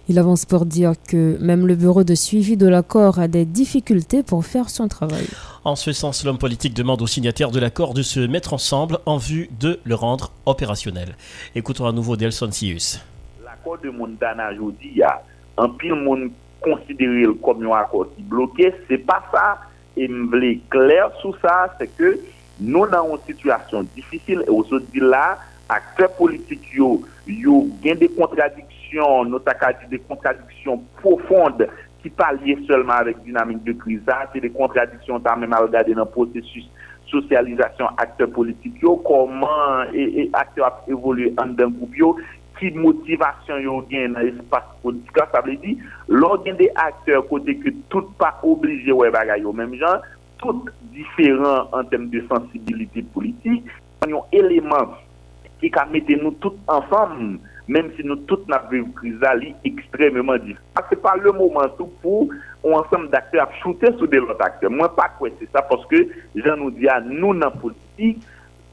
Il 0.08 0.16
avance 0.16 0.44
pour 0.44 0.64
dire 0.64 0.92
que 1.08 1.36
même 1.40 1.66
le 1.66 1.74
bureau 1.74 2.04
de 2.04 2.14
suivi 2.14 2.56
de 2.56 2.68
l'accord 2.68 3.18
a 3.18 3.26
des 3.26 3.44
difficultés 3.44 4.22
pour 4.22 4.44
faire 4.46 4.70
son 4.70 4.86
travail. 4.86 5.26
En 5.64 5.74
ce 5.74 5.90
sens, 5.90 6.24
l'homme 6.24 6.38
politique 6.38 6.72
demande 6.72 7.02
aux 7.02 7.08
signataires 7.08 7.50
de 7.50 7.58
l'accord 7.58 7.94
de 7.94 8.02
se 8.02 8.20
mettre 8.20 8.54
ensemble 8.54 8.98
en 9.06 9.16
vue 9.16 9.50
de 9.58 9.80
le 9.82 9.96
rendre 9.96 10.30
opérationnel. 10.46 11.16
Écoutons 11.56 11.86
à 11.86 11.92
nouveau 11.92 12.14
Delson 12.14 12.52
Sius. 12.52 13.04
l'accord 13.44 13.78
de 13.82 13.90
Montana 13.90 14.52
aujourd'hui, 14.52 14.90
il 14.92 14.98
y 14.98 15.02
a 15.02 15.20
un 15.58 15.68
pile 15.70 15.94
monde 15.94 16.30
considéré 16.60 17.24
comme 17.42 17.66
un 17.66 17.72
accord 17.72 18.06
qui 18.14 18.22
bloqué, 18.22 18.72
c'est 18.86 18.98
pas 18.98 19.24
ça. 19.32 19.58
Et 19.98 20.06
me 20.06 20.26
voulais 20.26 20.60
clair 20.70 21.10
sur 21.22 21.36
ça, 21.40 21.74
c'est 21.80 21.88
que 21.96 22.20
nou 22.60 22.86
nan 22.90 23.10
yon 23.12 23.22
situasyon 23.26 23.90
difisil, 23.96 24.42
e 24.46 24.50
ou 24.52 24.64
so 24.68 24.80
di 24.92 25.02
la, 25.04 25.36
akter 25.72 26.08
politik 26.18 26.62
yo, 26.75 27.00
yo 27.26 27.64
gen 27.82 27.98
de 28.00 28.08
kontradiksyon, 28.14 29.32
nou 29.32 29.42
tak 29.42 29.64
a 29.66 29.72
di 29.80 29.90
de 29.96 30.00
kontradiksyon 30.06 30.84
profonde, 31.00 31.68
ki 32.02 32.12
pa 32.14 32.30
liye 32.36 32.58
selman 32.68 33.02
avèk 33.02 33.22
dinamik 33.26 33.64
de 33.66 33.75
kriza, 33.80 34.22
se 34.32 34.42
de 34.42 34.50
kontradiksyon 34.54 35.25
ta 35.25 35.34
mèm 35.38 35.54
al 35.56 35.68
gade 35.72 35.96
nan 35.96 36.08
prosesus 36.14 36.68
sosyalizasyon 37.10 37.98
akter 38.02 38.30
politik 38.34 38.78
yo, 38.82 38.96
koman 39.06 39.92
e, 39.94 40.06
e 40.22 40.28
akter 40.38 40.66
ap 40.66 40.86
evolye 40.90 41.32
an 41.42 41.56
den 41.58 41.75
goup 41.78 41.94
yo, 41.98 42.14
ki 42.56 42.70
motivasyon 42.78 43.60
yo 43.66 43.80
gen 43.90 44.14
nan 44.16 44.30
espas 44.30 44.68
politika, 44.84 45.26
sa 45.32 45.42
vle 45.44 45.58
di, 45.64 45.75
lò 46.08 46.36
gen 46.46 46.56
de 46.60 46.70
akter 46.86 47.20
kote 47.30 47.58
ke 47.60 47.75
tout 47.92 48.14
pa 48.20 48.36
oblige 48.46 48.94
wè 48.96 49.10
bagay 49.14 49.42
yo. 49.44 49.52
Mèm 49.56 49.75
jan, 49.80 50.06
tout 50.40 50.71
diferent 50.95 51.73
an 51.76 51.88
tem 51.90 52.07
de 52.12 52.23
sensibilite 52.31 53.05
politik, 53.14 53.69
an 54.05 54.14
yon 54.14 54.37
eleman 54.37 54.95
ki 55.61 55.71
ka 55.73 55.87
mette 55.90 56.16
nou 56.21 56.35
tout 56.43 56.57
ansam, 56.73 57.37
menm 57.66 57.90
si 57.97 58.05
nou 58.07 58.21
tout 58.31 58.45
na 58.50 58.61
viv 58.71 58.87
kriza 58.99 59.33
li 59.38 59.52
ekstrememan 59.66 60.43
dif. 60.45 60.61
A 60.78 60.85
se 60.90 60.99
pa 61.02 61.16
le 61.19 61.33
mouman 61.35 61.73
tou 61.78 61.90
pou 62.02 62.31
ou 62.62 62.78
ansam 62.78 63.09
d'akte 63.12 63.40
ap 63.43 63.55
choute 63.62 63.90
sou 63.97 64.09
de 64.11 64.21
lot 64.23 64.43
akte. 64.45 64.71
Mwen 64.71 64.93
pa 64.97 65.09
kwen 65.19 65.35
se 65.40 65.49
sa, 65.50 65.64
poske 65.66 66.05
jan 66.38 66.61
nou 66.61 66.75
diya 66.75 67.00
nou 67.07 67.35
nan 67.37 67.55
politik, 67.62 68.23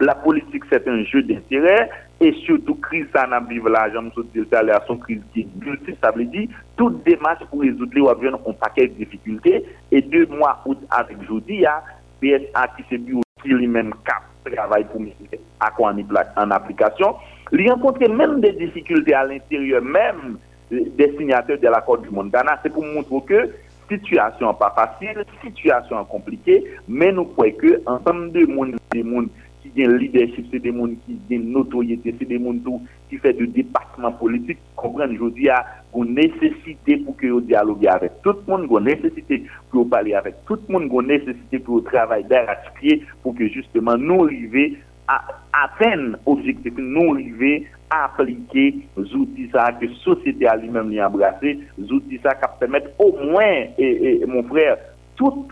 la 0.03 0.15
politik 0.21 0.65
set 0.69 0.89
un 0.91 1.03
jeu 1.07 1.23
d'interè, 1.25 1.77
E 2.21 2.29
choutou 2.43 2.77
kriz 2.83 3.07
sa 3.11 3.25
nan 3.27 3.47
biv 3.49 3.65
la, 3.71 3.87
jan 3.91 4.07
msou 4.07 4.27
dil 4.33 4.45
sa 4.51 4.61
le 4.63 4.75
a 4.75 4.79
son 4.87 4.99
kriz 5.01 5.21
ki 5.33 5.47
gulte, 5.63 5.95
sa 5.99 6.13
vle 6.15 6.27
di, 6.31 6.45
tout 6.79 7.01
demas 7.07 7.41
pou 7.49 7.63
rezout 7.65 7.95
li 7.95 8.05
wap 8.05 8.21
jen 8.23 8.37
an 8.37 8.59
paket 8.61 8.93
difikulte, 8.99 9.63
e 9.91 10.03
2 10.13 10.29
mwa 10.31 10.53
out 10.67 10.85
avik 10.99 11.25
joudi 11.27 11.63
ya, 11.63 11.79
PNA 12.21 12.67
ki 12.77 12.87
se 12.89 13.01
bi 13.01 13.17
ou 13.17 13.25
ki 13.43 13.57
li 13.59 13.67
men 13.67 13.91
kap 14.07 14.29
travay 14.47 14.85
pou 14.91 15.01
misi 15.03 15.41
akwa 15.63 15.91
an 15.91 16.55
aplikasyon, 16.55 17.19
li 17.51 17.67
renkontre 17.67 18.07
men 18.07 18.39
de 18.43 18.53
difikulte 18.61 19.15
al 19.17 19.33
interior 19.35 19.83
men 19.83 20.37
de 20.69 21.07
signatèr 21.17 21.59
de 21.59 21.69
l'akor 21.69 21.99
du 22.01 22.09
Montana, 22.09 22.55
se 22.63 22.71
pou 22.71 22.85
mwontre 22.85 23.19
ke 23.27 23.43
situasyon 23.91 24.55
pa 24.59 24.71
fasil, 24.77 25.23
situasyon 25.43 26.07
komplike, 26.11 26.61
men 26.87 27.17
nou 27.17 27.27
kwe 27.35 27.51
ke 27.59 27.75
an 27.89 27.99
tam 28.05 28.29
de 28.33 28.45
moun, 28.49 28.77
de 28.93 29.03
moun, 29.03 29.27
ki 29.63 29.71
gen 29.77 29.95
leadership, 29.97 30.49
se 30.51 30.59
de 30.61 30.71
moun 30.75 30.97
ki 31.05 31.15
gen 31.29 31.47
notoyete, 31.55 32.13
se 32.19 32.27
de 32.27 32.37
moun 32.41 32.59
tou 32.65 32.81
ki 33.09 33.19
fè 33.23 33.33
de 33.37 33.47
depakman 33.55 34.15
politik, 34.19 34.59
kompren 34.79 35.15
jodi 35.15 35.47
a 35.53 35.61
goun 35.93 36.11
nesesite 36.17 36.99
pou 37.05 37.15
ki 37.19 37.31
yo 37.31 37.39
diyalogue 37.47 37.87
avèk. 37.93 38.19
Tout 38.25 38.43
moun 38.49 38.67
goun 38.69 38.89
nesesite 38.89 39.43
pou 39.69 39.83
yo 39.83 39.85
pale 39.91 40.15
avèk. 40.19 40.41
Tout 40.49 40.67
moun 40.71 40.89
goun 40.91 41.07
nesesite 41.11 41.61
pou 41.63 41.79
yo 41.79 41.87
travay 41.87 42.25
der 42.29 42.51
atikye 42.51 42.99
pou 43.23 43.35
ki 43.37 43.47
justement 43.55 44.01
nou 44.01 44.27
rive 44.27 44.73
a 45.11 45.19
apen 45.63 46.13
objektif, 46.31 46.77
nou 46.79 47.15
rive 47.17 47.65
aplike 47.93 48.69
zouti 49.11 49.49
sa 49.53 49.69
ke 49.79 49.89
sosyete 50.01 50.47
a 50.49 50.57
li 50.59 50.71
mèm 50.73 50.91
li 50.91 51.01
embrase, 51.03 51.57
zouti 51.77 52.19
sa 52.23 52.35
ka 52.39 52.51
pèmèt 52.59 52.91
au 52.97 53.11
mwen, 53.19 53.73
e, 53.77 53.89
e, 53.93 54.13
mon 54.27 54.43
frère, 54.49 54.79
tout 55.19 55.51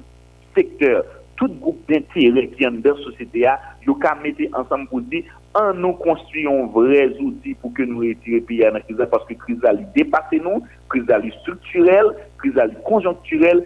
sektèr 0.55 1.03
tout 1.41 1.53
goup 1.59 1.77
d'intere 1.89 2.45
ki 2.53 2.67
an 2.69 2.79
der 2.85 2.99
sosete 3.01 3.47
a, 3.49 3.57
yo 3.81 3.95
ka 3.99 4.13
mette 4.21 4.45
ansam 4.59 4.85
pou 4.91 5.01
di, 5.09 5.23
an 5.57 5.81
nou 5.81 5.97
konstruyon 5.99 6.69
vrez 6.75 7.17
outi 7.17 7.55
pou 7.59 7.73
ke 7.75 7.87
nou 7.89 8.05
retire 8.05 8.43
piya 8.45 8.69
nan 8.71 8.85
kriza, 8.85 9.09
paske 9.09 9.35
kriza 9.41 9.73
li 9.73 9.87
depase 9.97 10.37
nou, 10.45 10.61
kriza 10.93 11.17
li 11.23 11.33
strukturel, 11.41 12.13
kriza 12.43 12.69
li 12.69 12.77
konjonkturel, 12.85 13.65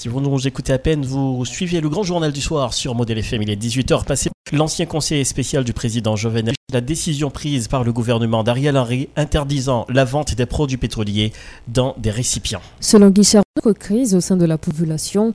Si 0.00 0.08
vous 0.08 0.22
nous 0.22 0.48
écoutez 0.48 0.72
à 0.72 0.78
peine, 0.78 1.04
vous 1.04 1.44
suivez 1.44 1.82
le 1.82 1.90
grand 1.90 2.04
journal 2.04 2.32
du 2.32 2.40
soir 2.40 2.72
sur 2.72 2.94
Modèle 2.94 3.18
FM. 3.18 3.42
Il 3.42 3.50
est 3.50 3.62
18h 3.62 4.06
passé. 4.06 4.30
L'ancien 4.50 4.86
conseiller 4.86 5.24
spécial 5.24 5.62
du 5.62 5.74
président 5.74 6.16
Jovenel, 6.16 6.54
la 6.72 6.80
décision 6.80 7.28
prise 7.30 7.68
par 7.68 7.84
le 7.84 7.92
gouvernement 7.92 8.42
d'Ariel 8.42 8.78
Henry 8.78 9.10
interdisant 9.16 9.84
la 9.90 10.06
vente 10.06 10.34
des 10.34 10.46
produits 10.46 10.78
pétroliers 10.78 11.34
dans 11.68 11.94
des 11.98 12.10
récipients. 12.10 12.62
Selon 12.80 13.10
Guichard, 13.10 13.42
crise 13.78 14.14
au 14.14 14.22
sein 14.22 14.38
de 14.38 14.46
la 14.46 14.56
population, 14.56 15.34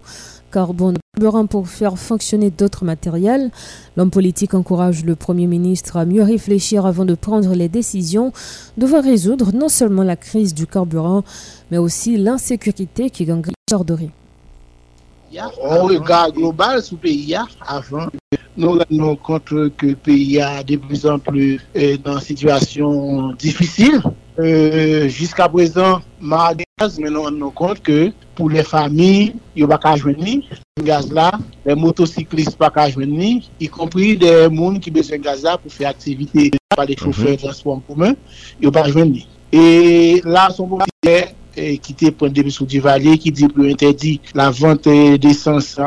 carbone 0.51 0.97
carburant 1.13 1.45
pour 1.45 1.67
faire 1.67 1.99
fonctionner 1.99 2.49
d'autres 2.49 2.85
matériels. 2.85 3.51
L'homme 3.97 4.09
politique 4.09 4.55
encourage 4.55 5.05
le 5.05 5.15
Premier 5.15 5.45
ministre 5.45 5.95
à 5.95 6.05
mieux 6.05 6.23
réfléchir 6.23 6.87
avant 6.87 7.05
de 7.05 7.13
prendre 7.13 7.53
les 7.53 7.69
décisions 7.69 8.33
devant 8.77 9.03
résoudre 9.03 9.51
non 9.53 9.69
seulement 9.69 10.01
la 10.01 10.15
crise 10.15 10.55
du 10.55 10.65
carburant, 10.65 11.23
mais 11.69 11.77
aussi 11.77 12.17
l'insécurité 12.17 13.11
qui 13.11 13.25
gangrène 13.25 13.53
ya, 15.35 15.49
an 15.63 15.87
regard 15.87 16.35
global 16.35 16.81
sou 16.83 16.97
peyi 17.01 17.33
ya, 17.33 17.45
avan 17.67 18.09
nou 18.55 18.79
renon 18.79 19.17
kontre 19.25 19.67
ke 19.79 19.93
peyi 20.05 20.37
ya 20.37 20.49
de 20.63 20.77
plus 20.79 21.05
en 21.09 21.19
plus 21.19 21.63
nan 22.05 22.21
situasyon 22.23 23.35
difisil. 23.41 23.99
Euh, 24.35 25.07
Jiska 25.07 25.47
prezant, 25.47 26.03
ma 26.19 26.49
gaz 26.55 26.97
menon 26.99 27.29
renon 27.29 27.53
kontre 27.55 27.83
ke 27.85 27.99
pou 28.35 28.51
le 28.51 28.63
fami 28.67 29.35
yo 29.55 29.67
baka 29.71 29.95
jweni, 29.99 30.41
gaz 30.83 31.07
la, 31.15 31.29
le 31.67 31.77
motosiklis 31.79 32.55
baka 32.59 32.89
jweni, 32.91 33.45
y 33.59 33.71
kompri 33.71 34.15
de 34.19 34.33
moun 34.51 34.81
ki 34.83 34.91
besen 34.95 35.23
gaz 35.23 35.45
la 35.47 35.55
pou 35.59 35.71
fe 35.71 35.87
aktivite 35.87 36.51
pa 36.75 36.87
de 36.87 36.97
choufer 36.99 37.39
transport 37.39 37.79
en 37.79 37.87
koumen, 37.87 38.19
yo 38.63 38.71
baka 38.75 38.91
jweni. 38.91 39.23
E 39.55 40.19
la 40.27 40.49
son 40.51 40.71
pou 40.71 40.83
aktivite 40.83 41.35
eh, 41.57 41.77
qui 41.77 41.93
était 41.93 42.11
point 42.11 42.29
de 42.29 42.49
sous 42.49 42.65
du 42.65 42.79
Valier, 42.79 43.17
qui 43.17 43.31
dit 43.31 43.47
plus 43.47 43.71
interdit 43.71 44.21
la 44.33 44.49
vente 44.49 44.87
d'essence. 44.87 45.79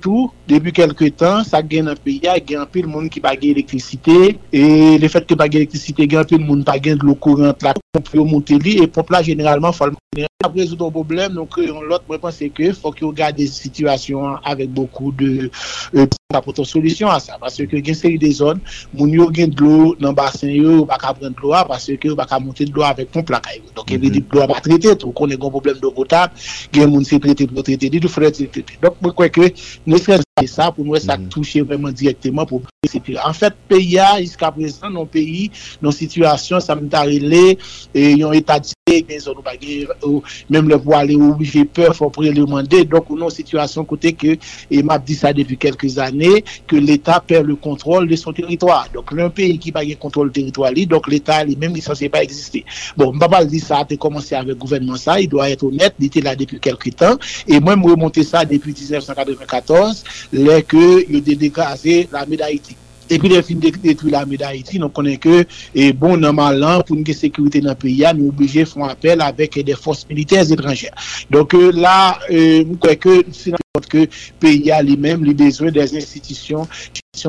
Tout, 0.00 0.30
depuis 0.46 0.72
quelques 0.72 1.16
temps, 1.16 1.42
ça 1.44 1.62
gagne 1.62 1.88
un 1.88 1.94
pays, 1.94 2.20
il 2.22 2.50
y 2.52 2.54
a 2.54 2.62
un 2.62 2.66
peu 2.66 2.82
de 2.82 2.86
monde 2.86 3.08
qui 3.08 3.20
pague 3.20 3.42
l'électricité, 3.42 4.38
et 4.52 4.98
le 4.98 5.08
fait 5.08 5.26
que 5.26 5.34
pague 5.34 5.54
l'électricité, 5.54 6.04
il 6.04 6.12
y 6.12 6.16
a 6.16 6.20
un 6.20 6.24
peu 6.24 6.36
de 6.36 6.44
monde 6.44 6.58
qui 6.58 6.64
pague 6.64 6.98
de 6.98 7.06
l'eau 7.06 7.14
courante 7.14 7.62
là. 7.62 7.72
pompe 7.92 8.16
yo 8.18 8.24
monte 8.24 8.58
li, 8.60 8.78
e 8.82 8.86
pompe 8.86 9.14
la 9.14 9.22
generalman 9.24 9.72
fol 9.72 9.94
monte 9.94 10.20
li. 10.20 10.28
Apre 10.44 10.62
zouton 10.70 10.92
problem, 10.94 11.32
nou 11.34 11.48
euh, 11.48 11.50
kreyon 11.50 11.86
lot, 11.90 12.04
mwen 12.06 12.20
pense 12.22 12.46
ke 12.54 12.68
fok 12.76 13.00
yo 13.02 13.08
gade 13.16 13.42
situasyon 13.50 14.36
avèk 14.46 14.70
bokou 14.76 15.10
de 15.18 15.48
euh, 15.96 16.04
apoton 16.36 16.66
solisyon 16.68 17.10
a 17.10 17.16
sa, 17.18 17.40
parce 17.42 17.64
ke 17.66 17.80
gen 17.82 17.96
seri 17.98 18.20
de 18.22 18.30
zon, 18.36 18.60
moun 18.92 19.10
yo 19.16 19.26
gen 19.34 19.50
dlo 19.50 19.96
nan 19.98 20.14
basen 20.14 20.52
yo, 20.52 20.84
baka 20.86 21.10
pren 21.16 21.34
dlo 21.34 21.54
a, 21.58 21.64
parce 21.66 21.96
ke 21.98 22.12
baka 22.14 22.38
monte 22.38 22.68
dlo 22.68 22.84
avèk 22.86 23.10
pompe 23.16 23.34
la 23.34 23.40
kayo. 23.42 23.64
Donk 23.74 23.90
evè 23.96 24.12
di 24.14 24.22
dlo 24.22 24.44
a 24.44 24.48
pa 24.52 24.60
trete, 24.62 24.92
tou 25.00 25.10
konen 25.16 25.40
kon 25.42 25.50
problem 25.56 25.80
do 25.82 25.90
botab, 25.96 26.36
gen 26.76 26.92
moun 26.92 27.08
se 27.08 27.18
trete, 27.24 27.48
moun 27.50 27.66
trete, 27.66 27.90
di 27.90 27.98
dou 28.04 28.12
fred 28.12 28.38
se 28.38 28.46
trete. 28.46 28.78
Donk 28.84 29.02
mwen 29.02 29.16
kwen 29.18 29.34
ke, 29.34 29.50
ne 29.90 29.98
sre 29.98 30.20
sa, 30.46 30.68
pou 30.70 30.86
mwen 30.86 31.00
mhm. 31.00 31.06
sa 31.08 31.18
touche 31.34 31.64
vreman 31.66 31.96
direktyman 31.98 32.46
pou 32.46 32.62
mwen 32.62 32.92
se 32.92 33.02
pire. 33.02 33.18
En 33.26 33.34
fèt, 33.34 33.58
peya, 33.72 34.20
iska 34.22 34.52
prezant, 34.54 34.94
non 34.94 35.08
peyi, 35.10 35.48
non 35.82 35.96
situasyon, 35.96 36.62
sa 36.62 36.78
mwen 36.78 36.92
tarile, 36.94 37.56
e 37.94 38.12
yon 38.18 38.34
etatite 38.36 38.98
gen 39.08 39.20
zon 39.22 39.38
ou 39.38 39.46
bagay 39.46 39.86
ou 40.02 40.22
menm 40.52 40.70
le 40.70 40.78
pou 40.80 40.96
ale 40.96 41.16
ou 41.18 41.32
oublive 41.32 41.64
peur 41.76 41.94
fò 41.96 42.08
pou 42.12 42.26
le 42.26 42.46
mande, 42.48 42.82
donk 42.88 43.10
ou 43.10 43.18
nou 43.18 43.32
situasyon 43.32 43.86
kote 43.88 44.12
ke 44.18 44.36
e 44.38 44.82
map 44.86 45.04
di 45.06 45.16
sa 45.18 45.32
depi 45.36 45.58
kelke 45.60 45.90
zanè 45.92 46.38
ke 46.68 46.80
l'Etat 46.80 47.26
per 47.28 47.44
le 47.46 47.56
kontrol 47.60 48.08
de 48.08 48.16
son 48.16 48.36
teritwa, 48.36 48.80
donk 48.94 49.12
l'un 49.16 49.32
peyi 49.34 49.58
ki 49.62 49.74
bagay 49.76 49.98
kontrol 50.00 50.32
teritwa 50.34 50.72
li, 50.74 50.86
donk 50.88 51.08
l'Etat 51.12 51.46
li 51.48 51.56
menm 51.60 51.76
li 51.76 51.84
sanse 51.84 52.10
pa 52.12 52.22
eksiste. 52.24 52.64
Bon, 52.98 53.14
mbapal 53.16 53.48
di 53.50 53.60
sa 53.62 53.84
te 53.88 53.98
komanse 54.00 54.36
avek 54.38 54.58
gouvernement 54.58 55.00
sa, 55.00 55.18
i 55.20 55.28
doa 55.30 55.48
eto 55.52 55.72
net 55.74 55.98
li 56.02 56.10
te 56.12 56.24
la 56.24 56.36
depi 56.38 56.60
kelke 56.62 56.94
tan, 56.96 57.20
e 57.46 57.60
mwen 57.60 57.80
mw 57.80 57.94
remonte 57.94 58.24
sa 58.26 58.44
depi 58.48 58.74
1994, 58.74 60.04
lè 60.38 60.60
ke 60.68 60.84
yo 61.08 61.24
dedekaze 61.24 62.04
la 62.12 62.26
medayitik 62.28 62.87
epi 63.10 63.30
le 63.32 63.42
fin 63.42 63.60
detu 63.60 64.10
la 64.12 64.24
me 64.26 64.38
da 64.40 64.52
iti, 64.56 64.78
nou 64.80 64.92
konen 64.94 65.18
ke, 65.22 65.44
e 65.74 65.90
bon 65.96 66.20
nan 66.20 66.36
malan, 66.38 66.82
pou 66.86 66.96
nou 66.96 67.06
gen 67.06 67.16
sekurite 67.18 67.62
nan 67.64 67.78
peyi 67.78 68.02
ya, 68.04 68.14
nou 68.16 68.32
oblije 68.32 68.66
fon 68.68 68.88
apel 68.88 69.24
avek 69.24 69.60
de 69.66 69.76
fos 69.78 70.04
militez 70.10 70.52
etranjè. 70.54 70.92
Donk 71.32 71.56
euh, 71.58 71.70
la, 71.74 72.18
euh, 72.30 72.64
mou 72.68 72.80
konen 72.82 73.00
ke, 73.02 73.18
si 73.36 73.54
nan 73.54 73.64
pot 73.76 73.88
ke 73.90 74.06
peyi 74.42 74.68
ya 74.70 74.80
li 74.84 74.98
men, 75.00 75.22
li 75.26 75.36
bezwen 75.38 75.74
des 75.74 75.94
institisyon, 75.98 76.68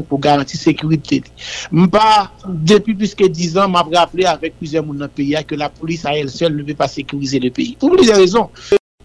pou 0.10 0.22
garanti 0.22 0.58
sekurite. 0.60 1.24
Mpa, 1.74 2.30
depi 2.46 2.96
piske 3.00 3.30
10 3.32 3.58
an, 3.64 3.74
map 3.74 3.90
rappele 3.94 4.28
avek 4.30 4.60
pizè 4.60 4.84
moun 4.84 5.00
nan 5.02 5.12
peyi 5.14 5.34
ya, 5.38 5.46
ke 5.48 5.58
la 5.60 5.72
polis 5.74 6.06
a 6.06 6.16
el 6.20 6.30
sel 6.34 6.54
ne 6.58 6.68
ve 6.68 6.78
pa 6.78 6.90
sekurize 6.92 7.42
le 7.42 7.54
peyi. 7.56 7.76
Pou 7.80 7.92
mou 7.92 8.02
li 8.02 8.10
de 8.10 8.20
rezon, 8.20 8.52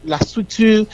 la 0.04 0.20
strukture 0.20 0.84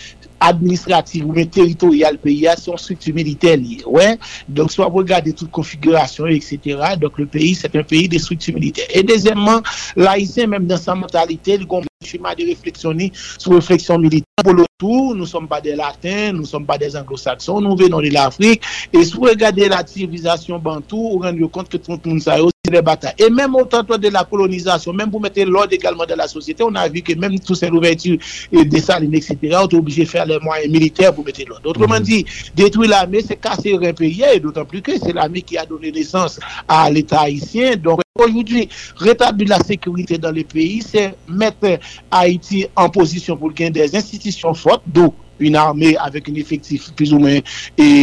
administratif 0.40 1.24
ou 1.24 1.32
men 1.36 1.48
teritorial 1.48 2.18
peyi 2.18 2.48
a 2.48 2.56
son 2.56 2.76
struktu 2.80 3.12
militer 3.12 3.56
liye. 3.56 3.82
Ouais. 3.86 4.18
Donc, 4.48 4.72
soit 4.72 4.88
vous 4.88 4.98
regardez 4.98 5.32
toute 5.32 5.50
configuration, 5.50 6.26
etc. 6.26 6.58
Donc, 7.00 7.18
le 7.18 7.26
pays, 7.26 7.54
c'est 7.54 7.74
un 7.76 7.82
pays 7.82 8.08
de 8.08 8.18
struktu 8.18 8.52
militer. 8.52 8.82
Et 8.94 9.02
deuxièmement, 9.02 9.62
l'haïtien, 9.96 10.46
même 10.46 10.66
dans 10.66 10.76
sa 10.76 10.94
mentalité, 10.94 11.54
il 11.54 11.66
comprend 11.66 11.86
chima 12.02 12.34
de 12.34 12.44
réflexion 12.46 12.96
sur 13.38 13.52
réflexion 13.52 13.98
militaire. 13.98 14.24
Pour 14.42 14.54
le 14.54 14.64
tour, 14.78 15.14
nous 15.14 15.20
ne 15.20 15.26
sommes 15.26 15.46
pas 15.46 15.60
des 15.60 15.76
latins, 15.76 16.32
nous 16.32 16.40
ne 16.40 16.46
sommes 16.46 16.64
pas 16.64 16.78
des 16.78 16.96
anglo-saxons, 16.96 17.60
nous 17.60 17.76
venons 17.76 18.00
de 18.00 18.08
l'Afrique. 18.08 18.62
Et 18.92 19.04
si 19.04 19.12
vous 19.12 19.22
regardez 19.22 19.68
la 19.68 19.86
civilisation 19.86 20.58
bantou, 20.58 21.10
vous 21.10 21.18
rendez 21.18 21.46
compte 21.52 21.68
que 21.68 21.76
tout 21.76 22.00
le 22.02 22.10
monde 22.10 22.22
des 22.70 22.82
batailles. 22.82 23.14
Et 23.18 23.30
même 23.30 23.54
au 23.54 23.64
temps 23.64 23.82
de 23.82 24.08
la 24.08 24.24
colonisation, 24.24 24.92
même 24.92 25.10
pour 25.10 25.20
mettre 25.20 25.42
l'ordre 25.42 25.72
également 25.72 26.04
dans 26.06 26.16
la 26.16 26.28
société, 26.28 26.62
on 26.62 26.74
a 26.74 26.88
vu 26.88 27.02
que 27.02 27.14
même 27.14 27.38
toutes 27.38 27.56
ces 27.56 27.68
ouvertures 27.68 28.18
et 28.52 28.64
des 28.64 28.80
salines, 28.80 29.14
etc., 29.14 29.36
on 29.42 29.68
est 29.68 29.74
obligé 29.74 30.04
de 30.04 30.08
faire 30.08 30.26
les 30.26 30.38
moyens 30.38 30.70
militaires 30.70 31.14
pour 31.14 31.24
mettre 31.24 31.40
l'ordre. 31.46 31.68
Autrement 31.70 31.96
mhm. 31.96 32.02
dit, 32.02 32.24
détruire 32.54 32.90
l'armée, 32.90 33.22
c'est 33.26 33.36
casser 33.36 33.78
un 33.80 33.92
pays, 33.92 34.24
et 34.34 34.40
d'autant 34.40 34.64
plus 34.64 34.82
que 34.82 34.92
c'est 34.98 35.12
l'armée 35.12 35.42
qui 35.42 35.58
a 35.58 35.66
donné 35.66 35.90
naissance 35.92 36.38
à 36.68 36.90
l'État 36.90 37.20
haïtien. 37.20 37.76
Donc, 37.76 38.00
Aujourd'hui, 38.18 38.68
rétablir 38.96 39.48
la 39.48 39.60
sécurité 39.60 40.18
dans 40.18 40.32
le 40.32 40.42
pays, 40.42 40.82
c'est 40.82 41.14
mettre 41.28 41.78
Haïti 42.10 42.66
en 42.76 42.90
position 42.90 43.36
pour 43.36 43.52
gagner 43.52 43.70
des 43.70 43.96
institutions 43.96 44.52
fortes, 44.52 44.82
d'où 44.86 45.14
une 45.40 45.56
armée 45.56 45.96
avec 45.96 46.28
un 46.28 46.34
effectif 46.34 46.92
plus 46.94 47.12
ou 47.12 47.18
moins 47.18 47.38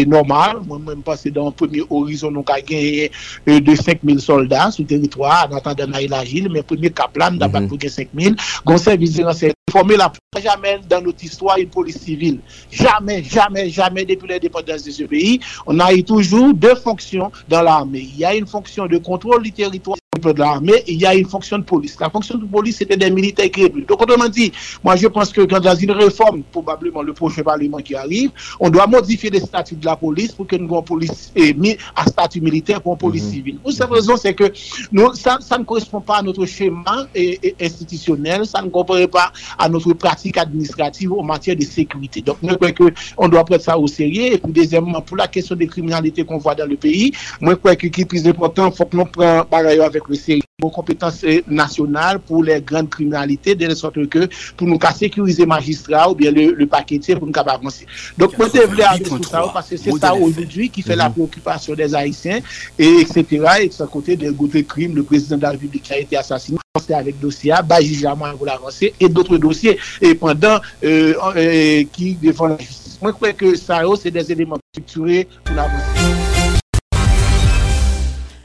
normal. 0.06 0.58
Moi-même, 0.66 1.02
passé 1.02 1.32
dans 1.32 1.46
le 1.46 1.52
premier 1.52 1.84
horizon, 1.90 2.32
nous 2.32 2.44
avons 2.48 2.62
gagné 2.62 3.12
euh, 3.48 3.60
de 3.60 3.76
5000 3.76 4.20
soldats 4.20 4.72
sur 4.72 4.84
le 4.84 4.88
territoire, 4.88 5.48
en 5.52 5.56
attendant 5.56 5.86
l'agile, 6.10 6.50
mais 6.52 6.64
premier 6.64 6.90
Kaplan, 6.90 7.32
nous 7.32 7.44
avons 7.44 7.62
mhm. 7.62 7.80
5000. 7.88 8.36
Gon 8.66 8.78
service 8.78 9.22
formé 9.70 9.98
la 9.98 10.12
jamais 10.42 10.80
dans 10.88 11.02
notre 11.02 11.24
histoire 11.24 11.58
une 11.58 11.70
police 11.70 12.00
civile. 12.00 12.40
Jamais, 12.72 13.24
jamais, 13.24 13.70
jamais 13.70 14.06
depuis 14.06 14.28
l'indépendance 14.28 14.84
de 14.84 14.92
ce 14.92 15.04
pays, 15.04 15.40
on 15.66 15.80
a 15.80 15.94
eu 15.94 16.04
toujours 16.04 16.54
deux 16.54 16.76
fonctions 16.76 17.32
dans 17.50 17.62
l'armée. 17.62 18.08
Il 18.14 18.20
y 18.20 18.26
a 18.26 18.36
une 18.36 18.48
fonction 18.48 18.86
de 18.88 18.98
contrôle 18.98 19.44
du 19.44 19.52
territoire 19.52 19.98
de 20.18 20.40
l'armée, 20.40 20.84
il 20.88 21.00
y 21.00 21.06
a 21.06 21.16
une 21.16 21.28
fonction 21.28 21.58
de 21.58 21.64
police. 21.64 21.98
La 22.00 22.10
fonction 22.10 22.38
de 22.38 22.46
police, 22.46 22.78
c'était 22.78 22.98
des 22.98 23.10
militaires 23.10 23.50
créés. 23.52 23.70
Donc, 23.70 24.02
autrement 24.02 24.30
dit, 24.30 24.52
moi, 24.84 24.96
je 24.96 25.08
pense 25.08 25.32
que 25.32 25.42
quand 25.42 25.60
dans 25.60 25.76
une 25.76 25.92
réforme, 25.92 26.44
probablement 26.52 27.02
le 27.02 27.14
prochain 27.14 27.44
parlement 27.44 27.78
qui 27.78 27.96
arrive, 27.96 28.32
on 28.60 28.70
doit 28.70 28.88
modifier 28.88 29.30
les 29.30 29.40
statuts 29.40 29.76
de 29.76 29.86
la 29.86 29.96
police 29.96 30.32
pour 30.32 30.48
que 30.48 30.56
nous 30.56 30.68
ayons 30.68 30.82
police 30.84 31.32
mis 31.56 31.78
à 31.96 32.06
statut 32.06 32.42
militaire 32.42 32.82
pour 32.82 32.94
une 32.94 33.00
police 33.00 33.30
civile. 33.30 33.58
Pour 33.60 33.72
cette 33.72 33.90
raison, 33.90 34.18
c'est 34.18 34.34
que 34.34 34.52
nous, 34.92 35.14
ça, 35.14 35.38
ça, 35.42 35.58
ne 35.58 35.64
correspond 35.64 36.02
pas 36.02 36.18
à 36.18 36.22
notre 36.22 36.46
schéma 36.46 37.08
et, 37.14 37.40
et 37.44 37.66
institutionnel, 37.66 38.46
ça 38.46 38.62
ne 38.62 38.70
correspond 38.70 39.08
pas 39.08 39.32
à 39.58 39.70
notre 39.70 39.94
pratique 39.94 40.38
administrative 40.38 41.14
en 41.14 41.24
matière 41.24 41.56
de 41.56 41.64
sécurité. 41.64 42.22
Donc, 42.22 42.38
nous 42.42 42.56
croyons 42.56 42.92
qu'on 43.16 43.30
doit 43.30 43.44
prendre 43.44 43.62
ça 43.62 43.78
au 43.78 43.88
sérieux. 43.88 44.34
Et 44.34 44.38
puis, 44.38 44.52
deuxièmement, 44.52 45.02
pour 45.02 45.18
la 45.18 45.28
question 45.28 45.56
des 45.56 45.68
criminalités 45.68 46.24
qu'on 46.24 46.38
voit 46.38 46.56
dans 46.56 46.68
le 46.68 46.76
pays, 46.76 47.12
moi, 47.42 47.54
je 47.54 47.58
crois 47.58 47.76
que 47.76 47.88
qui 47.88 48.02
est 48.02 48.06
plus 48.06 48.28
important, 48.28 48.68
il 48.68 48.76
faut 48.76 48.86
que 48.86 48.98
nous 48.98 49.06
prenions 49.06 49.44
par 49.46 49.66
ailleurs 49.66 49.86
avec 49.86 50.07
le 50.08 50.16
sérieux 50.16 50.42
compétence 50.72 51.24
euh, 51.24 51.42
nationale 51.48 52.20
pour 52.20 52.44
les 52.44 52.60
grandes 52.62 52.90
criminalités, 52.90 53.54
de 53.54 53.68
la 53.68 53.76
sorte 53.76 54.08
que 54.08 54.28
pour 54.56 54.68
nous 54.68 54.80
sécuriser 54.96 55.46
magistrat 55.46 56.10
ou 56.10 56.16
bien 56.16 56.32
le, 56.32 56.54
le 56.54 56.66
paquetier 56.66 57.16
pour 57.16 57.28
nous 57.28 57.32
capables 57.32 57.62
avancer. 57.62 57.86
Donc, 58.18 58.38
moi, 58.38 58.48
je 58.54 58.62
voulais 58.62 58.84
sur 59.06 59.24
ça 59.26 59.44
parce 59.54 59.70
que 59.70 59.78
c'est 59.78 59.92
ça 60.00 60.16
aujourd'hui 60.16 60.70
qui 60.70 60.82
fait 60.82 60.96
mm 60.96 61.00
-hmm. 61.00 61.04
la 61.04 61.10
préoccupation 61.10 61.74
des 61.76 61.94
Haïtiens, 61.94 62.40
et 62.80 63.02
etc. 63.02 63.18
Et 63.62 63.68
de 63.68 63.74
ce 63.74 63.84
côté, 63.84 64.16
des 64.16 64.32
de 64.32 64.62
crimes, 64.62 64.96
le 64.96 65.04
président 65.04 65.38
de 65.38 65.44
la 65.44 65.52
République 65.52 65.84
qui 65.84 65.94
a 65.94 66.00
été 66.00 66.18
assassiné, 66.18 66.58
avec 66.90 67.20
dossier, 67.20 67.54
Bajijama, 67.70 68.34
vous 68.34 68.46
l'avancez, 68.46 68.94
et 69.00 69.10
d'autres 69.10 69.38
dossiers, 69.38 69.78
et 70.02 70.14
pendant 70.16 70.58
euh, 70.84 71.14
euh, 71.36 71.84
qui 71.94 72.08
défendent 72.16 72.52
la 72.52 72.64
justice. 72.66 72.98
Moi, 73.02 73.12
je 73.12 73.16
crois 73.16 73.34
que 73.34 73.56
ça, 73.56 73.82
c'est 74.02 74.12
des 74.12 74.32
éléments 74.32 74.60
structurés 74.72 75.28
pour 75.44 75.56
l'avancer. 75.56 76.27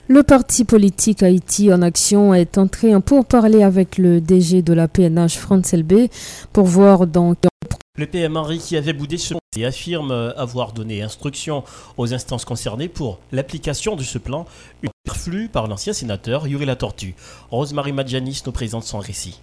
Le 0.09 0.25
parti 0.25 0.65
politique 0.65 1.23
Haïti 1.23 1.73
en 1.73 1.81
action 1.81 2.35
est 2.35 2.59
entré 2.59 2.93
en 2.93 3.01
pourparler 3.01 3.63
avec 3.63 3.99
le 3.99 4.21
DG 4.21 4.61
de 4.61 4.73
la 4.73 4.89
PNH, 4.89 5.39
France 5.39 5.73
LB, 5.73 6.09
pour 6.53 6.67
voir 6.67 7.07
dans 7.07 7.35
le 7.97 8.07
PM 8.07 8.37
Henry 8.37 8.59
qui 8.59 8.77
avait 8.77 8.95
boudé 8.95 9.17
ce 9.17 9.35
et 9.57 9.67
affirme 9.67 10.33
avoir 10.37 10.73
donné 10.73 11.03
instruction 11.03 11.63
aux 11.99 12.15
instances 12.15 12.45
concernées 12.45 12.89
pour 12.89 13.21
l'application 13.33 13.97
de 13.97 14.03
ce 14.03 14.19
plan, 14.19 14.47
une 14.83 14.91
flux 15.09 15.49
par 15.49 15.69
l'ancien 15.69 15.93
sénateur 15.93 16.49
Yuri 16.49 16.65
Latortue. 16.65 17.15
Rosemary 17.51 17.93
Madjanis 17.93 18.43
nous 18.47 18.53
présente 18.53 18.85
son 18.85 18.99
récit. 18.99 19.41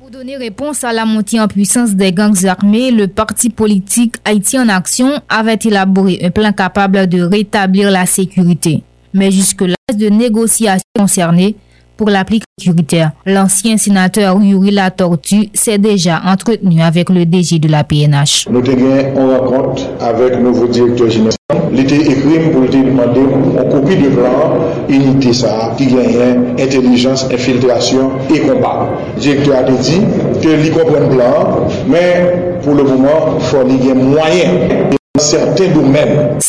Pour 0.00 0.10
donner 0.10 0.36
réponse 0.36 0.84
à 0.84 0.92
la 0.92 1.06
montée 1.06 1.40
en 1.40 1.48
puissance 1.48 1.94
des 1.94 2.12
gangs 2.12 2.44
armés, 2.44 2.90
le 2.90 3.08
parti 3.08 3.48
politique 3.48 4.16
Haïti 4.24 4.58
en 4.58 4.68
action 4.68 5.22
avait 5.28 5.58
élaboré 5.64 6.18
un 6.22 6.30
plan 6.30 6.52
capable 6.52 7.06
de 7.06 7.22
rétablir 7.22 7.90
la 7.90 8.04
sécurité. 8.04 8.82
Mais 9.14 9.30
jusque-là, 9.30 9.74
de 9.96 10.08
négociations 10.08 10.82
concernées 10.98 11.56
pour 11.96 12.08
l'application 12.08 12.44
sécuritaire. 12.58 13.12
L'ancien 13.26 13.76
sénateur 13.76 14.40
Yuri 14.40 14.70
Latortue 14.70 15.50
s'est 15.54 15.78
déjà 15.78 16.20
entretenu 16.24 16.80
avec 16.82 17.10
le 17.10 17.24
DG 17.24 17.58
de 17.58 17.68
la 17.68 17.84
PNH. 17.84 18.48
Nous 18.50 18.58
avons 18.58 19.16
en 19.16 19.38
rencontre 19.38 19.82
avec 20.00 20.34
le 20.34 20.42
nouveau 20.42 20.66
directeur 20.66 21.08
général. 21.10 21.34
Il 21.72 21.80
était 21.80 21.96
écrit 21.96 22.50
pour 22.52 22.62
lui 22.62 22.70
demander 22.70 23.20
une 23.20 23.70
copie 23.70 23.96
de 23.96 24.08
plan, 24.08 24.56
unité 24.88 25.32
ça, 25.32 25.74
qui 25.76 25.86
gagne 25.86 26.54
intelligence, 26.58 27.26
infiltration 27.32 28.12
et 28.34 28.40
combat. 28.40 28.88
Le 29.16 29.20
directeur 29.20 29.58
a 29.58 29.62
dit 29.62 30.00
qu'il 30.40 30.70
comprend 30.72 31.00
le 31.00 31.08
plan, 31.08 31.66
mais 31.88 32.56
pour 32.62 32.74
le 32.74 32.82
moment, 32.82 33.36
il 33.38 33.44
faut 33.44 33.64
qu'il 33.64 33.84
y 33.84 33.90
ait 33.90 33.94
moyen 33.94 34.94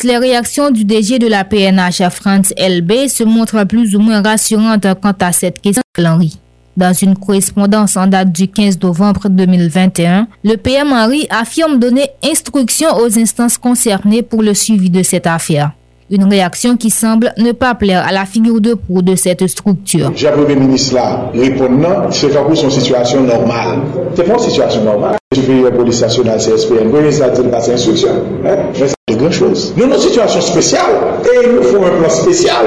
Les 0.04 0.18
réactions 0.18 0.72
du 0.72 0.86
DG 0.86 1.20
de 1.20 1.28
la 1.28 1.44
PNH 1.44 2.02
à 2.02 2.10
France 2.10 2.52
LB 2.58 3.08
se 3.08 3.24
montrent 3.24 3.64
plus 3.66 3.96
ou 3.96 4.00
moins 4.00 4.24
rassurantes 4.24 4.88
quant 5.04 5.14
à 5.20 5.32
cette 5.32 5.62
question 5.62 5.84
Henry. 6.00 6.40
Dans 6.76 6.92
une 6.92 7.16
correspondance 7.16 7.96
en 7.96 8.08
date 8.08 8.32
du 8.32 8.48
15 8.48 8.80
novembre 8.82 9.30
2021, 9.30 10.28
le 10.44 10.56
PM 10.56 10.92
Henry 10.92 11.28
affirme 11.30 11.78
donner 11.78 12.10
instruction 12.24 12.88
aux 12.98 13.20
instances 13.20 13.60
concernées 13.60 14.24
pour 14.24 14.42
le 14.42 14.56
suivi 14.56 14.90
de 14.90 15.04
cette 15.04 15.28
affaire. 15.28 15.74
Une 16.12 16.26
réaction 16.26 16.78
qui 16.78 16.92
semble 16.92 17.34
ne 17.40 17.52
pas 17.52 17.74
plaire 17.74 18.06
à 18.08 18.12
la 18.12 18.26
figure 18.26 18.62
de 18.62 18.76
proue 18.76 19.02
de 19.02 19.16
cette 19.16 19.48
structure. 19.48 20.12
J'ai 20.16 20.30
Premier 20.30 20.56
ministre 20.56 20.94
là, 20.94 21.32
répondant, 21.34 22.12
c'est 22.12 22.30
pour 22.30 22.56
son 22.56 22.70
situation 22.70 23.24
normale. 23.24 23.80
C'est 24.14 24.24
pas 24.24 24.34
une 24.34 24.40
situation 24.40 24.84
normale. 24.84 25.16
Je 25.36 25.42
fais 25.42 25.62
la 25.64 25.72
police 25.72 26.02
nationale 26.02 26.38
CSPN, 26.38 26.76
le 26.76 26.90
Premier 26.90 27.02
ministre 27.02 27.26
a 27.26 27.30
dit 27.30 27.42
passer 27.50 27.74
instruction. 27.74 28.10
Hein? 28.46 28.56
Mais 28.80 28.88
c'est 28.88 29.16
de 29.16 29.20
grandes 29.20 29.32
choses. 29.32 29.74
Nous, 29.76 29.86
une 29.86 29.98
situation 29.98 30.42
spéciale 30.42 30.92
et 31.24 31.48
nous 31.48 31.64
faut 31.64 31.84
un 31.84 32.00
plan 32.00 32.10
spécial. 32.10 32.66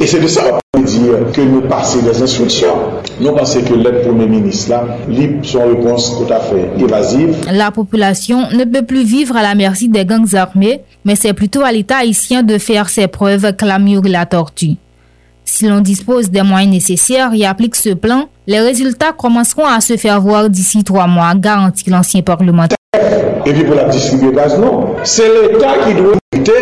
Et 0.00 0.06
c'est 0.08 0.20
de 0.20 0.26
ça 0.26 0.42
que 1.32 1.40
nous 1.40 1.62
passer 1.62 2.02
des 2.02 2.22
instructions. 2.22 2.74
Nous 3.20 3.32
pensons 3.32 3.62
que 3.62 3.74
l'aide 3.74 4.02
Premier 4.06 4.26
ministre, 4.26 4.70
là, 4.70 4.84
libre 5.08 5.44
son 5.44 5.66
réponse 5.68 6.18
tout 6.18 6.32
à 6.32 6.40
fait 6.40 6.70
évasive. 6.78 7.36
La 7.52 7.70
population 7.70 8.50
ne 8.50 8.64
peut 8.64 8.84
plus 8.84 9.04
vivre 9.04 9.36
à 9.36 9.42
la 9.42 9.54
merci 9.54 9.88
des 9.88 10.04
gangs 10.04 10.34
armés, 10.34 10.80
mais 11.04 11.16
c'est 11.16 11.32
plutôt 11.32 11.62
à 11.62 11.72
l'État 11.72 11.98
haïtien 11.98 12.42
de 12.42 12.58
faire 12.58 12.88
ses 12.88 13.06
preuves, 13.06 13.54
clame 13.56 13.88
la 14.04 14.26
tortue. 14.26 14.76
Si 15.44 15.68
l'on 15.68 15.80
dispose 15.80 16.30
des 16.30 16.42
moyens 16.42 16.72
nécessaires 16.72 17.32
et 17.34 17.44
applique 17.44 17.76
ce 17.76 17.90
plan, 17.90 18.28
les 18.46 18.60
résultats 18.60 19.12
commenceront 19.12 19.66
à 19.66 19.80
se 19.80 19.96
faire 19.96 20.20
voir 20.20 20.48
d'ici 20.48 20.82
trois 20.84 21.06
mois, 21.06 21.34
garantit 21.34 21.90
l'ancien 21.90 22.22
parlementaire. 22.22 22.78
et 23.46 23.52
puis 23.52 23.64
pour 23.64 23.74
la 23.74 23.84
distribuer 23.84 24.32
gaz, 24.32 24.58
non. 24.58 24.94
C'est 25.04 25.28
l'État 25.28 25.74
qui 25.86 25.94
doit 25.94 26.14
lutter 26.34 26.52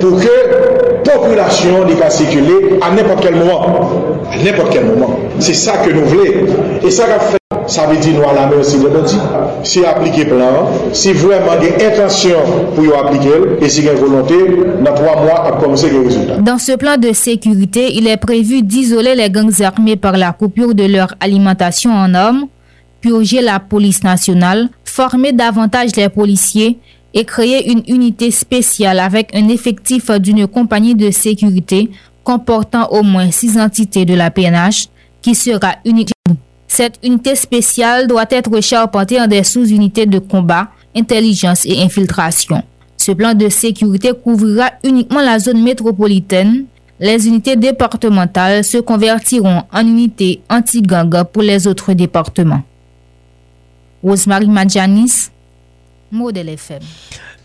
pour 0.00 0.18
que 0.18 0.26
la 1.06 1.12
population 1.12 1.86
puisse 1.86 2.14
circuler 2.14 2.78
à 2.82 2.94
n'importe 2.94 3.22
quel 3.22 3.36
moment. 3.36 3.62
À 4.32 4.44
n'importe 4.44 4.72
quel 4.72 4.84
moment. 4.86 5.18
C'est 5.38 5.54
ça 5.54 5.78
que 5.78 5.90
nous 5.90 6.04
voulons. 6.04 6.22
Et 6.84 6.90
ça 6.90 7.04
qu'a 7.04 7.20
fait. 7.20 7.36
Ça 7.66 7.86
veut 7.86 7.96
dire 7.96 8.20
nous 8.20 8.28
à 8.28 8.32
la 8.32 8.46
merci 8.46 8.78
de 8.78 8.88
bandits. 8.88 9.18
Si 9.64 9.84
appliquer 9.84 10.24
plan, 10.24 10.68
si 10.92 11.12
vraiment 11.12 11.58
des 11.60 11.84
intentions 11.84 12.38
pour 12.74 12.84
y 12.84 12.92
appliquer, 12.92 13.30
et 13.60 13.68
si 13.68 13.82
y 13.82 13.88
a 13.88 13.92
une 13.92 13.98
volonté, 13.98 14.34
dans 14.84 14.94
trois 14.94 15.20
mois, 15.22 15.46
à 15.46 15.52
commencer 15.52 15.90
les 15.90 15.98
résultats. 15.98 16.36
Dans 16.36 16.58
ce 16.58 16.76
plan 16.76 16.96
de 16.96 17.12
sécurité, 17.12 17.92
il 17.94 18.06
est 18.06 18.16
prévu 18.18 18.62
d'isoler 18.62 19.16
les 19.16 19.30
gangs 19.30 19.62
armés 19.62 19.96
par 19.96 20.16
la 20.16 20.32
coupure 20.32 20.74
de 20.74 20.84
leur 20.84 21.14
alimentation 21.18 21.90
en 21.90 22.14
hommes, 22.14 22.46
purger 23.00 23.42
la 23.42 23.58
police 23.58 24.04
nationale, 24.04 24.68
former 24.96 25.32
davantage 25.32 25.94
les 25.94 26.08
policiers 26.08 26.78
et 27.12 27.26
créer 27.26 27.70
une 27.70 27.82
unité 27.86 28.30
spéciale 28.30 28.98
avec 28.98 29.34
un 29.36 29.48
effectif 29.48 30.10
d'une 30.10 30.46
compagnie 30.46 30.94
de 30.94 31.10
sécurité 31.10 31.90
comportant 32.24 32.88
au 32.88 33.02
moins 33.02 33.30
six 33.30 33.58
entités 33.58 34.06
de 34.06 34.14
la 34.14 34.30
PNH 34.30 34.88
qui 35.20 35.34
sera 35.34 35.74
unique 35.84 36.12
cette 36.66 36.98
unité 37.04 37.36
spéciale 37.36 38.06
doit 38.06 38.24
être 38.30 38.60
charpentée 38.60 39.20
en 39.20 39.26
des 39.26 39.44
sous-unités 39.44 40.06
de 40.06 40.18
combat, 40.18 40.68
intelligence 40.96 41.64
et 41.64 41.80
infiltration. 41.82 42.62
Ce 42.96 43.12
plan 43.12 43.34
de 43.34 43.48
sécurité 43.48 44.12
couvrira 44.12 44.70
uniquement 44.82 45.20
la 45.22 45.38
zone 45.38 45.62
métropolitaine. 45.62 46.64
Les 46.98 47.28
unités 47.28 47.56
départementales 47.56 48.64
se 48.64 48.78
convertiront 48.78 49.62
en 49.72 49.80
unités 49.80 50.40
anti-gang 50.50 51.24
pour 51.32 51.42
les 51.42 51.66
autres 51.66 51.92
départements. 51.92 52.62
Rosemary 54.06 54.46
Madjanis, 54.46 55.32
Modèle 56.12 56.50
FM. 56.50 56.80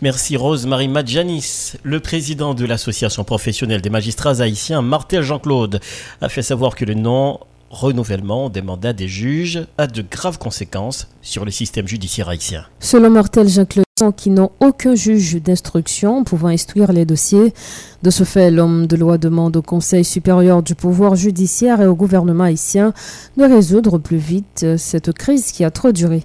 Merci 0.00 0.36
Rose-Marie 0.36 0.86
Madjanis. 0.86 1.72
Le 1.82 1.98
président 1.98 2.54
de 2.54 2.64
l'Association 2.64 3.24
professionnelle 3.24 3.80
des 3.80 3.90
magistrats 3.90 4.40
haïtiens, 4.40 4.80
Martel 4.80 5.22
Jean-Claude, 5.22 5.80
a 6.20 6.28
fait 6.28 6.42
savoir 6.42 6.76
que 6.76 6.84
le 6.84 6.94
nom 6.94 7.40
renouvellement 7.72 8.50
des 8.50 8.62
mandats 8.62 8.92
des 8.92 9.08
juges 9.08 9.66
a 9.78 9.88
de 9.88 10.02
graves 10.02 10.38
conséquences 10.38 11.08
sur 11.22 11.44
le 11.44 11.50
système 11.50 11.88
judiciaire 11.88 12.28
haïtien. 12.28 12.66
Selon 12.78 13.10
Martel 13.10 13.48
Jean-Claude, 13.48 13.84
qui 14.16 14.30
n'ont 14.30 14.50
aucun 14.60 14.94
juge 14.94 15.40
d'instruction 15.40 16.24
pouvant 16.24 16.48
instruire 16.48 16.92
les 16.92 17.04
dossiers. 17.04 17.54
De 18.02 18.10
ce 18.10 18.24
fait, 18.24 18.50
l'homme 18.50 18.88
de 18.88 18.96
loi 18.96 19.16
demande 19.16 19.56
au 19.56 19.62
Conseil 19.62 20.04
supérieur 20.04 20.62
du 20.62 20.74
pouvoir 20.74 21.14
judiciaire 21.14 21.80
et 21.80 21.86
au 21.86 21.94
gouvernement 21.94 22.44
haïtien 22.44 22.92
de 23.36 23.44
résoudre 23.44 23.98
plus 23.98 24.16
vite 24.16 24.76
cette 24.76 25.12
crise 25.12 25.52
qui 25.52 25.62
a 25.62 25.70
trop 25.70 25.92
duré. 25.92 26.24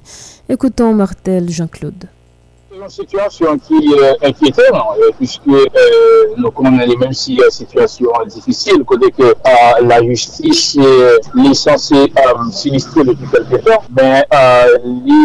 Écoutons 0.49 0.93
Martel 0.95 1.51
Jean-Claude 1.51 2.07
yon 2.77 2.91
situasyon 2.93 3.59
ki 3.65 3.79
enkyete 4.27 4.65
nan, 4.73 4.99
pwiske 5.17 5.61
nou 6.37 6.51
konnen 6.55 6.83
li 6.89 6.97
menm 6.99 7.15
si 7.17 7.33
eh, 7.37 7.41
yon 7.41 7.53
situasyon 7.55 8.29
difisil, 8.35 8.83
kode 8.89 9.09
ke 9.17 9.31
eh, 9.33 9.79
la 9.85 9.97
justis 10.03 10.61
eh, 10.81 11.17
li 11.39 11.53
sanse 11.57 12.03
sinistre 12.59 13.05
depi 13.07 13.29
kelke 13.33 13.61
tan, 13.65 13.87
men 13.97 14.21
li 15.07 15.21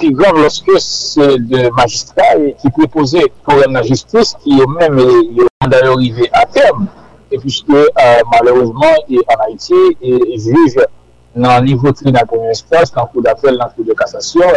ki 0.00 0.12
glan 0.18 0.42
loske 0.42 0.76
se 0.82 1.30
de 1.52 1.70
magistral 1.78 2.50
ki 2.60 2.74
prepose 2.80 3.24
problem 3.46 3.78
la 3.78 3.84
justis 3.86 4.34
ki 4.42 4.60
yo 4.60 4.68
menm 4.74 5.00
yon 5.40 5.72
dayorive 5.72 6.28
a 6.36 6.44
term, 6.58 6.86
pwiske 7.32 7.86
malerouzman 8.34 9.00
en 9.16 9.40
Haiti, 9.46 9.80
juj 10.44 10.78
nan 11.36 11.64
nivou 11.64 11.92
tri 11.92 12.12
nan 12.12 12.28
premier 12.28 12.54
espase, 12.54 12.94
nan 12.96 13.08
kou 13.12 13.24
d'apel, 13.24 13.58
nan 13.60 13.72
kou 13.74 13.84
de 13.84 13.96
kassasyon, 13.96 14.54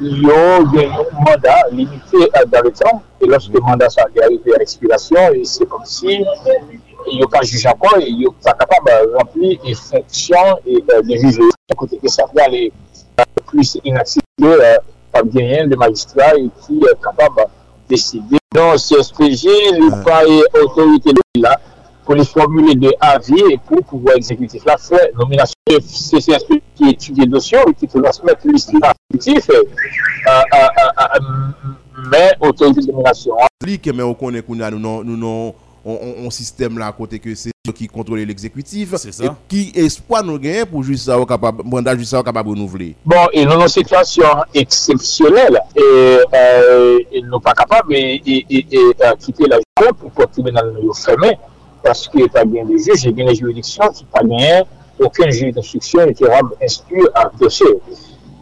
yo 0.00 0.64
gen 0.72 0.92
yon 0.94 1.06
mandat 1.24 1.68
limité 1.72 2.30
dans 2.52 2.62
le 2.62 2.70
temps, 2.70 3.02
et 3.20 3.26
lorsque 3.26 3.52
le 3.52 3.60
mandat 3.60 3.90
sa 3.90 4.02
arrive 4.02 4.40
à 4.54 4.58
l'expiration, 4.58 5.18
c'est 5.44 5.68
comme 5.68 5.84
si 5.84 6.22
e 7.06 7.16
yo 7.18 7.26
ka 7.28 7.42
juj 7.42 7.66
akon, 7.66 8.00
e 8.00 8.10
yo 8.22 8.34
sa 8.40 8.54
kapab 8.58 8.88
rempli 9.14 9.58
e 9.64 9.74
fonksyon 9.74 10.58
e, 10.66 10.78
e 10.78 11.02
de 11.02 11.18
juj 11.22 11.38
le. 11.40 11.50
Kote 11.78 11.98
ke 12.02 12.10
sa 12.10 12.26
fwa 12.30 12.48
le 12.52 12.68
plus 13.46 13.76
inaksipte 13.84 14.70
pa 15.12 15.22
genyen 15.24 15.70
de 15.70 15.76
magistra 15.76 16.32
e 16.38 16.48
ki 16.64 16.80
kapab 17.02 17.46
deside. 17.88 18.38
Don 18.54 18.78
se 18.78 19.02
SPG, 19.02 19.44
li 19.78 19.90
ah. 19.92 20.02
pa 20.06 20.22
e 20.26 20.38
otorite 20.62 21.14
de 21.16 21.42
la, 21.42 21.56
pour 22.08 22.14
les 22.16 22.24
formuler 22.24 22.74
de 22.74 22.90
avis 23.00 23.58
pour 23.66 23.84
pouvoir 23.84 24.16
exécutif 24.16 24.64
la 24.64 24.78
fait 24.78 25.12
nomination 25.14 25.52
de 25.68 25.78
CCSP 25.78 26.54
qui 26.74 26.88
étudie 26.88 27.20
le 27.20 27.26
dossier 27.26 27.58
qui 27.78 27.86
doit 27.86 28.12
se 28.12 28.22
mettre 28.24 28.48
liste 28.48 28.72
exécutif 29.12 29.50
mais 32.10 32.32
autorité 32.40 32.80
de 32.80 32.92
nomination. 32.92 33.34
Mais 33.94 34.02
on 34.02 34.14
connaît 34.14 34.40
qu'on 34.40 34.58
a 34.58 34.70
nous 34.70 34.78
non 34.78 35.54
on 35.84 36.30
système 36.30 36.78
là 36.78 36.86
à 36.86 36.92
côté 36.92 37.18
que 37.18 37.34
c'est 37.34 37.50
qui 37.74 37.86
contrôle 37.86 38.20
l'exécutif 38.20 38.94
et 39.22 39.28
qui 39.46 39.70
espoir 39.74 40.24
nous 40.24 40.38
gagne 40.38 40.64
pour 40.64 40.82
juste 40.82 41.04
ça 41.04 41.18
capable 41.28 41.62
mandat 41.62 41.94
juste 41.94 42.12
ça 42.12 42.22
capable 42.22 42.48
renouveler. 42.48 42.96
Bon 43.04 43.26
et 43.34 43.44
dans 43.44 43.60
une 43.60 43.68
situation 43.68 44.24
exceptionnelle 44.54 45.60
et, 45.76 45.80
euh, 46.34 46.98
et 47.12 47.20
nous 47.20 47.38
pas 47.38 47.52
capable 47.52 47.92
et, 47.94 48.22
et, 48.26 48.46
et, 48.48 48.66
euh, 49.02 49.12
quitter 49.20 49.44
la 49.46 49.58
cour 49.76 49.94
pour 49.94 50.10
le 50.22 50.26
tribunal 50.26 50.74
nous 50.82 50.94
fermer 50.94 51.36
parce 51.82 52.08
qu'il 52.08 52.20
n'y 52.20 52.26
a 52.26 52.28
pas 52.28 52.44
bien 52.44 52.64
des 52.64 52.78
juges, 52.78 53.04
il 53.04 53.06
y 53.06 53.08
a 53.08 53.12
bien 53.12 53.26
des 53.26 53.34
juridictions 53.34 53.88
qui 53.88 54.04
pas 54.04 54.22
bien, 54.22 54.64
aucun 54.98 55.30
juge 55.30 55.52
d'instruction 55.52 56.12
capable 56.12 56.50
d'instruire 56.60 57.08
un 57.14 57.30
dossier. 57.38 57.66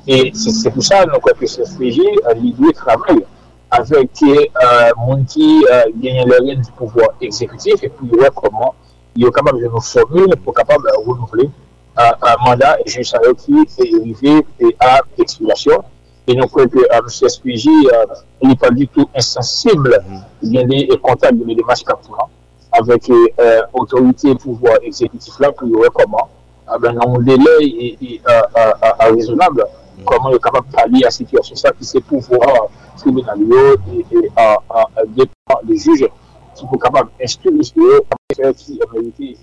Et 0.06 0.32
c'est 0.34 0.70
pour 0.70 0.82
ça 0.82 1.04
que 1.04 1.10
le 1.40 1.46
CFPJ 1.46 2.00
l'idée 2.36 2.72
travaille 2.72 3.24
avec 3.70 4.10
les 4.22 4.50
gens 4.96 5.24
qui 5.28 5.64
gagnent 5.96 6.26
le 6.26 6.46
règne 6.46 6.62
du 6.62 6.72
pouvoir 6.72 7.08
exécutif 7.20 7.82
et 7.82 7.88
puis 7.88 8.08
voir 8.08 8.30
comment 8.32 8.74
il 9.16 9.26
est 9.26 9.32
capable 9.32 9.60
de 9.60 9.66
nous 9.66 9.80
formuler 9.80 10.36
pour 10.36 10.54
capable 10.54 10.84
de 10.84 11.08
renouveler 11.08 11.50
un 11.96 12.36
mandat 12.44 12.78
et 12.84 12.88
juge 12.88 13.12
qui 13.38 13.52
est 13.52 13.94
arrivé 13.96 14.46
à 14.80 15.00
l'expiration. 15.18 15.82
Et 16.28 16.36
croyons 16.36 16.68
que 16.68 16.78
le 16.78 17.08
CSPJ 17.08 17.68
n'est 18.42 18.56
pas 18.56 18.70
du 18.70 18.88
tout 18.88 19.08
insensible. 19.14 20.02
Il 20.42 20.52
y 20.52 20.58
a 20.58 20.64
des 20.64 20.88
contacts 21.00 21.34
de 21.34 21.44
démarches 21.44 21.84
avec 22.78 23.08
l'autorité 23.08 24.30
euh, 24.30 24.34
pouvoir 24.34 24.76
exécutif 24.82 25.38
là 25.40 25.52
pour 25.52 25.68
voir 25.68 25.90
comment, 25.94 26.28
ah 26.66 26.78
ben, 26.78 26.94
dans 26.94 27.14
un 27.14 27.22
délai 27.22 27.62
et, 27.62 28.20
raisonnable, 29.00 29.64
comment 30.04 30.30
il 30.30 30.36
est 30.36 30.42
capable 30.42 30.68
de 30.68 30.72
pallier 30.72 31.02
à 31.02 31.06
la 31.06 31.10
situation. 31.10 31.54
Ça, 31.54 31.70
qui 31.72 31.84
c'est 31.84 32.00
pouvoir 32.00 32.68
tribunal 32.98 33.38
et, 33.92 34.16
et 34.16 34.30
dépend 35.08 35.60
des 35.64 35.76
juges 35.76 36.08
qui 36.54 36.62
sont 36.62 36.78
capables 36.78 37.10
d'instruire 37.20 37.54
les 38.38 38.54
qui 38.54 38.80
mérité 38.92 39.36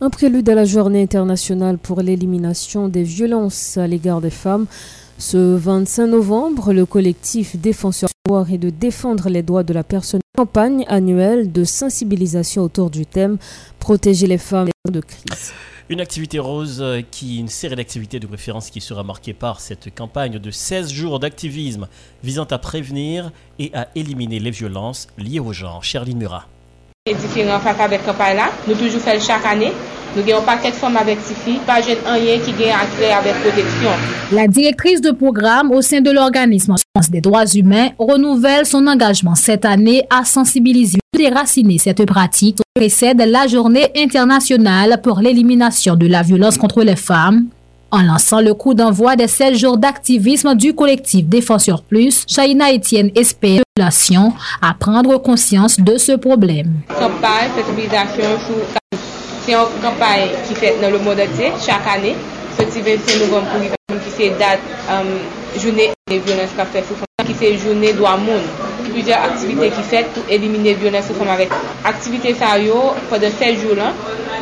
un 0.00 0.10
prélude 0.10 0.48
à 0.48 0.54
la 0.54 0.64
journée 0.64 1.02
internationale 1.02 1.76
pour 1.76 2.02
l'élimination 2.02 2.86
des 2.88 3.02
violences 3.02 3.76
à 3.76 3.88
l'égard 3.88 4.20
des 4.20 4.30
femmes. 4.30 4.66
Ce 5.18 5.36
25 5.36 6.06
novembre, 6.06 6.72
le 6.72 6.86
collectif 6.86 7.56
Défenseurs 7.56 8.10
et 8.50 8.58
de 8.58 8.70
défendre 8.70 9.28
les 9.28 9.42
droits 9.42 9.64
de 9.64 9.72
la 9.72 9.82
personne 9.82 10.20
campagne 10.36 10.84
annuelle 10.86 11.50
de 11.50 11.64
sensibilisation 11.64 12.62
autour 12.62 12.90
du 12.90 13.04
thème 13.04 13.38
Protéger 13.80 14.26
les 14.26 14.38
femmes 14.38 14.68
de 14.88 15.00
crise. 15.00 15.52
Une 15.88 16.00
activité 16.00 16.38
rose 16.38 16.84
qui, 17.10 17.38
une 17.38 17.48
série 17.48 17.74
d'activités 17.74 18.20
de 18.20 18.26
préférence 18.26 18.70
qui 18.70 18.80
sera 18.80 19.02
marquée 19.02 19.32
par 19.32 19.60
cette 19.60 19.92
campagne 19.92 20.38
de 20.38 20.50
16 20.50 20.92
jours 20.92 21.18
d'activisme 21.18 21.88
visant 22.22 22.44
à 22.44 22.58
prévenir 22.58 23.32
et 23.58 23.70
à 23.74 23.88
éliminer 23.96 24.38
les 24.38 24.50
violences 24.50 25.08
liées 25.16 25.40
au 25.40 25.52
genre. 25.52 25.82
Charline 25.82 26.18
Murat. 26.18 26.46
Qui 32.44 32.52
gagne 32.52 32.70
accès 32.70 33.12
avec 33.12 33.34
protection. 33.42 33.90
La 34.32 34.48
directrice 34.48 35.00
de 35.00 35.10
programme 35.10 35.70
au 35.70 35.82
sein 35.82 36.00
de 36.00 36.10
l'organisme 36.10 36.74
des 37.10 37.20
droits 37.20 37.46
humains 37.46 37.90
renouvelle 37.98 38.66
son 38.66 38.86
engagement 38.86 39.34
cette 39.34 39.64
année 39.64 40.02
à 40.10 40.24
sensibiliser 40.24 40.98
et 41.14 41.18
déraciner 41.18 41.78
cette 41.78 42.04
pratique 42.04 42.58
précède 42.74 43.22
la 43.26 43.46
journée 43.46 43.92
internationale 43.96 45.00
pour 45.02 45.20
l'élimination 45.20 45.94
de 45.94 46.06
la 46.06 46.22
violence 46.22 46.58
contre 46.58 46.82
les 46.82 46.96
femmes. 46.96 47.46
En 47.90 48.02
lançant 48.02 48.40
le 48.40 48.52
coup 48.52 48.74
d'envoi 48.74 49.16
des 49.16 49.28
16 49.28 49.56
jours 49.56 49.78
d'activisme 49.78 50.54
du 50.54 50.74
collectif 50.74 51.26
Défenseur 51.26 51.82
Plus, 51.82 52.24
Chaïna 52.26 52.74
Etienne 52.74 53.10
espère 53.14 53.62
à 54.60 54.74
prendre 54.74 55.16
conscience 55.18 55.78
de 55.78 55.96
ce 55.98 56.12
problème. 56.12 56.80
C'est 59.46 59.52
une 59.52 59.58
campagne 59.82 60.28
qui 60.46 60.54
fait 60.54 60.76
dans 60.80 60.90
le 60.90 60.98
monde 60.98 61.18
entier 61.20 61.52
chaque 61.64 61.86
année. 61.86 62.16
Ce 62.58 62.64
25 62.64 63.20
novembre 63.20 63.46
pour 63.88 64.00
qui 64.00 64.10
c'est 64.16 64.30
date 64.30 64.58
euh, 64.90 65.58
journée 65.58 65.90
des 66.08 66.18
violences 66.18 66.50
qu'a 66.56 66.66
qui 67.24 67.34
c'est 67.38 67.56
journée 67.56 67.92
droit 67.92 68.16
monde. 68.16 68.42
Plusieurs 68.92 69.22
activités 69.22 69.70
qui 69.70 69.82
fait 69.82 70.06
pour 70.12 70.24
éliminer 70.28 70.70
les 70.70 70.74
violences 70.74 71.06
femmes 71.06 71.28
avec. 71.28 71.50
Activité 71.84 72.34
ça 72.34 72.56
pendant 73.08 73.30
7 73.30 73.60
jours 73.60 73.76
là 73.76 73.92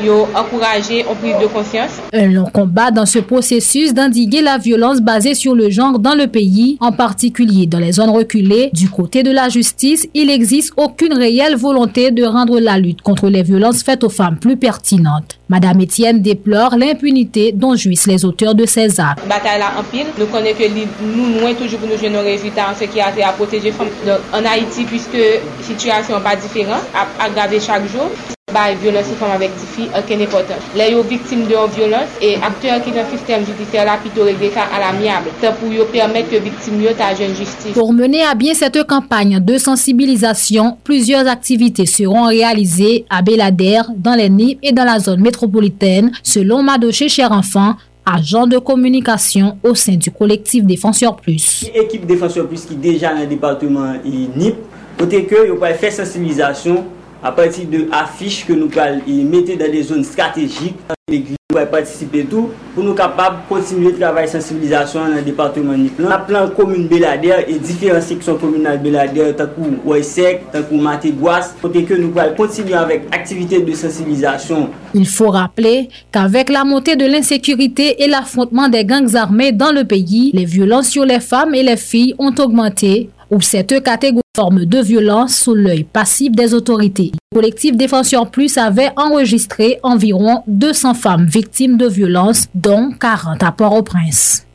yo 0.05 0.27
encouragé 0.35 1.05
en 1.09 1.15
prise 1.15 1.37
de 1.41 1.47
conscience. 1.47 1.91
Un 2.13 2.29
long 2.29 2.47
combat 2.53 2.91
dans 2.91 3.07
ce 3.07 3.19
processus 3.19 3.95
d'indiguer 3.95 4.43
la 4.43 4.59
violence 4.59 5.01
basée 5.01 5.35
sur 5.35 5.55
le 5.55 5.71
genre 5.71 5.99
dans 5.99 6.15
le 6.15 6.27
pays, 6.27 6.77
en 6.81 6.93
particulier 6.93 7.67
dans 7.67 7.79
les 7.79 7.93
zones 7.93 8.11
reculées. 8.11 8.71
Du 8.73 8.89
côté 8.89 9.23
de 9.23 9.31
la 9.31 9.49
justice, 9.49 10.07
il 10.15 10.27
n'existe 10.29 10.73
aucune 10.77 11.15
réelle 11.15 11.57
volonté 11.57 12.11
de 12.11 12.25
rendre 12.25 12.59
la 12.61 12.79
lutte 12.79 13.03
contre 13.03 13.29
les 13.29 13.43
violences 13.43 13.83
faites 13.83 14.05
aux 14.05 14.09
femmes 14.09 14.39
plus 14.39 14.57
pertinente. 14.57 15.39
Madame 15.49 15.81
Etienne 15.81 16.21
déplore 16.21 16.77
l'impunité 16.77 17.53
dont 17.53 17.77
jouissent 17.77 18.07
les 18.09 18.25
auteurs 18.25 18.55
de 18.55 18.67
ces 18.67 19.01
actes. 19.01 19.27
Bataille 19.29 19.61
là 19.61 19.73
en 19.79 19.85
pile, 19.85 20.07
nous 20.19 20.27
connaissons 20.27 20.59
que 20.59 20.65
nous, 21.05 21.41
moins 21.41 21.55
toujours 21.55 21.79
pour 21.79 21.89
nous 21.89 21.97
jouer 21.97 22.11
nos 22.11 22.23
résultats 22.23 22.71
en 22.73 22.75
ce 22.79 22.85
qui 22.85 23.01
a 23.01 23.11
été 23.11 23.23
à 23.23 23.33
protéger 23.33 23.67
les 23.67 23.73
femmes. 23.73 23.89
en 24.33 24.45
Haïti, 24.45 24.85
puisque 24.85 25.15
la 25.15 25.65
situation 25.65 26.17
n'est 26.17 26.23
pas 26.25 26.37
différente, 26.37 26.83
aggravée 27.21 27.61
chaque 27.61 27.87
jour, 27.89 28.11
ba 28.57 28.73
violence 28.81 29.07
femmes 29.21 29.33
avec 29.35 29.51
des 29.61 29.67
filles, 29.67 29.91
aucun 29.99 30.19
important. 30.21 30.55
Les 30.75 30.95
victimes 31.03 31.45
de 31.45 31.75
violence 31.77 32.09
et 32.23 32.37
acteurs 32.37 32.83
qui 32.83 32.91
dans 32.91 33.05
le 33.05 33.17
système 33.19 33.45
judiciaire 33.45 33.85
là 33.85 33.99
plutôt 33.99 34.25
régler 34.25 34.51
ça 34.51 34.63
à 34.75 34.81
l'amiable. 34.81 35.29
C'est 35.41 35.55
pour 35.55 35.87
permettre 35.89 36.31
que 36.31 36.37
victimes 36.37 36.81
yo 36.81 36.91
ta 36.97 37.15
jeune 37.15 37.35
justice. 37.35 37.73
Pour 37.75 37.93
mener 37.93 38.23
à 38.23 38.35
bien 38.35 38.55
cette 38.55 38.83
campagne 38.87 39.41
de 39.41 39.59
sensibilisation, 39.59 40.79
plusieurs 40.83 41.27
activités 41.29 41.85
seront 41.87 42.27
réalisées 42.27 43.05
à 43.11 43.21
Belader, 43.21 43.83
dans 43.97 44.15
les 44.15 44.31
NIP 44.31 44.59
et 44.63 44.73
dans 44.73 44.85
la 44.85 44.99
zone 45.01 45.21
métropolitaine, 45.21 46.11
selon 46.23 46.63
Madoché 46.63 47.09
Cher 47.09 47.33
Enfant, 47.33 47.75
agent 48.07 48.47
de 48.47 48.59
communication 48.59 49.59
au 49.63 49.75
sein 49.75 49.97
du 49.97 50.11
collectif 50.11 50.65
Défenseur 50.65 51.17
Plus. 51.17 51.67
Équipe 51.75 52.07
Défenseur 52.07 52.47
Plus 52.47 52.65
qui 52.65 52.75
est 52.75 52.77
déjà 52.77 53.13
dans 53.13 53.21
le 53.21 53.27
département 53.27 53.93
NIP, 54.05 54.55
côté 54.99 55.25
que 55.25 55.49
vous 55.51 55.57
pouvez 55.57 55.75
faire 55.75 55.93
sensibilisation 55.93 56.85
à 57.23 57.33
partir 57.33 57.67
de 57.69 57.89
affiches 57.93 58.47
que 58.47 58.53
nous 58.53 58.69
mettons 58.69 59.57
dans 59.57 59.71
des 59.71 59.83
zones 59.83 60.05
stratégiques. 60.05 60.77
L'église 61.09 61.37
va 61.53 61.67
participer 61.67 62.25
tout 62.25 62.51
pour 62.75 62.83
nous 62.85 62.95
capables 62.95 63.37
de 63.37 63.49
continuer 63.49 63.93
le 63.93 63.99
travail 63.99 64.27
de 64.27 64.31
sensibilisation 64.33 65.09
dans 65.09 65.15
le 65.15 65.23
département 65.23 65.73
de 65.73 65.89
On 66.05 66.11
a 66.11 66.19
plein 66.19 66.47
de 66.47 66.51
communes 66.51 66.89
Belader 66.89 67.45
et 67.47 67.55
différentes 67.59 68.03
sections 68.03 68.37
communales 68.37 68.83
Belader, 68.83 69.33
tant 69.37 69.47
que 69.47 69.89
Ouessec, 69.89 70.43
tant 70.53 70.63
que 70.63 70.75
Matégoas, 70.75 71.55
pour 71.61 71.71
que 71.71 71.95
nous 71.95 72.13
allons 72.19 72.35
continuer 72.35 72.75
avec 72.75 73.03
activités 73.13 73.61
de 73.61 73.73
sensibilisation. 73.73 74.69
Il 74.95 75.07
faut 75.07 75.31
rappeler 75.31 75.89
qu'avec 76.11 76.51
la 76.51 76.65
montée 76.65 76.97
de 76.97 77.07
l'insécurité 77.07 78.03
et 78.03 78.09
l'affrontement 78.09 78.69
des 78.69 78.85
gangs 78.85 79.15
armés 79.15 79.53
dans 79.53 79.71
le 79.71 79.85
pays, 79.85 80.33
les 80.35 80.45
violences 80.45 80.89
sur 80.89 81.05
les 81.05 81.21
femmes 81.21 81.55
et 81.55 81.63
les 81.63 81.77
filles 81.77 82.15
ont 82.19 82.35
augmenté 82.39 83.09
ou 83.31 83.41
cette 83.41 83.83
catégorie 83.83 84.23
forme 84.37 84.67
de 84.67 84.79
violence 84.79 85.37
sous 85.37 85.55
l'œil 85.55 85.85
passif 85.85 86.33
des 86.33 86.53
autorités. 86.53 87.13
Le 87.33 87.37
collectif 87.37 87.77
Défenseur 87.77 88.31
Plus 88.31 88.59
avait 88.59 88.91
enregistré 88.97 89.81
environ 89.83 90.43
200 90.47 90.95
femmes 90.95 91.27
victimes 91.27 91.77
de 91.79 91.89
violences, 91.89 92.47
dont 92.55 92.93
40 92.93 93.43
à 93.43 93.53
Port-au-Prince. 93.53 94.47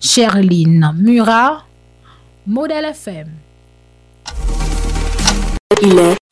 Sherline 0.00 0.92
Murat, 0.98 1.64
Modèle 2.46 2.84
FM. 2.86 3.28
Il 5.82 5.98
est 5.98 6.23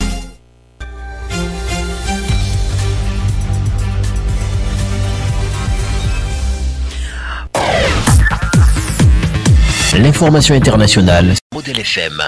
L'information 10.13 10.53
internationale. 10.53 11.33
Modèle 11.55 11.79
FM. 11.79 12.21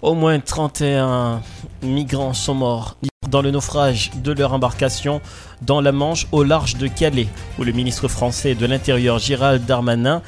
Au 0.00 0.14
moins 0.14 0.38
31 0.38 1.42
migrants 1.82 2.34
sont 2.34 2.54
morts 2.54 2.96
dans 3.28 3.42
le 3.42 3.50
naufrage 3.50 4.12
de 4.22 4.30
leur 4.30 4.52
embarcation 4.52 5.20
dans 5.66 5.80
la 5.80 5.92
Manche 5.92 6.26
au 6.32 6.42
large 6.42 6.76
de 6.76 6.86
Calais, 6.86 7.28
où 7.58 7.64
le 7.64 7.72
ministre 7.72 8.08
français 8.08 8.54
de 8.54 8.66
l'Intérieur 8.66 9.18
Gérald 9.18 9.64
Darmanin 9.64 10.22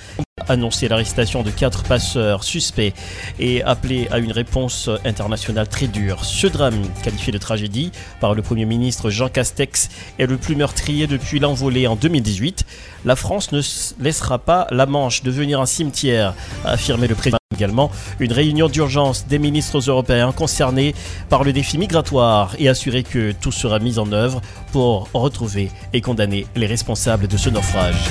annoncé 0.48 0.88
l'arrestation 0.88 1.42
de 1.42 1.50
quatre 1.50 1.84
passeurs 1.84 2.44
suspects 2.44 2.92
et 3.38 3.62
appelé 3.62 4.08
à 4.10 4.18
une 4.18 4.32
réponse 4.32 4.90
internationale 5.04 5.68
très 5.68 5.86
dure. 5.86 6.24
Ce 6.24 6.46
drame, 6.46 6.82
qualifié 7.02 7.32
de 7.32 7.38
tragédie 7.38 7.92
par 8.20 8.34
le 8.34 8.42
Premier 8.42 8.66
ministre 8.66 9.10
Jean 9.10 9.28
Castex, 9.28 9.88
est 10.18 10.26
le 10.26 10.36
plus 10.36 10.56
meurtrier 10.56 11.06
depuis 11.06 11.38
l'envolée 11.38 11.86
en 11.86 11.96
2018. 11.96 12.66
La 13.04 13.16
France 13.16 13.52
ne 13.52 13.60
laissera 14.02 14.38
pas 14.38 14.66
la 14.70 14.86
Manche 14.86 15.22
devenir 15.22 15.60
un 15.60 15.66
cimetière, 15.66 16.34
a 16.64 16.72
affirmé 16.72 17.06
le 17.06 17.14
président 17.14 17.38
également. 17.54 17.90
Une 18.18 18.32
réunion 18.32 18.68
d'urgence 18.68 19.26
des 19.26 19.38
ministres 19.38 19.78
européens 19.78 20.32
concernés 20.32 20.94
par 21.28 21.44
le 21.44 21.52
défi 21.52 21.78
migratoire 21.78 22.54
et 22.58 22.68
assurer 22.68 23.04
que 23.04 23.32
tout 23.32 23.52
sera 23.52 23.78
mis 23.78 23.98
en 23.98 24.10
œuvre 24.12 24.40
pour 24.74 25.08
retrouver 25.14 25.70
et 25.92 26.00
condamner 26.00 26.48
les 26.56 26.66
responsables 26.66 27.28
de 27.28 27.36
ce 27.36 27.48
naufrage. 27.48 28.10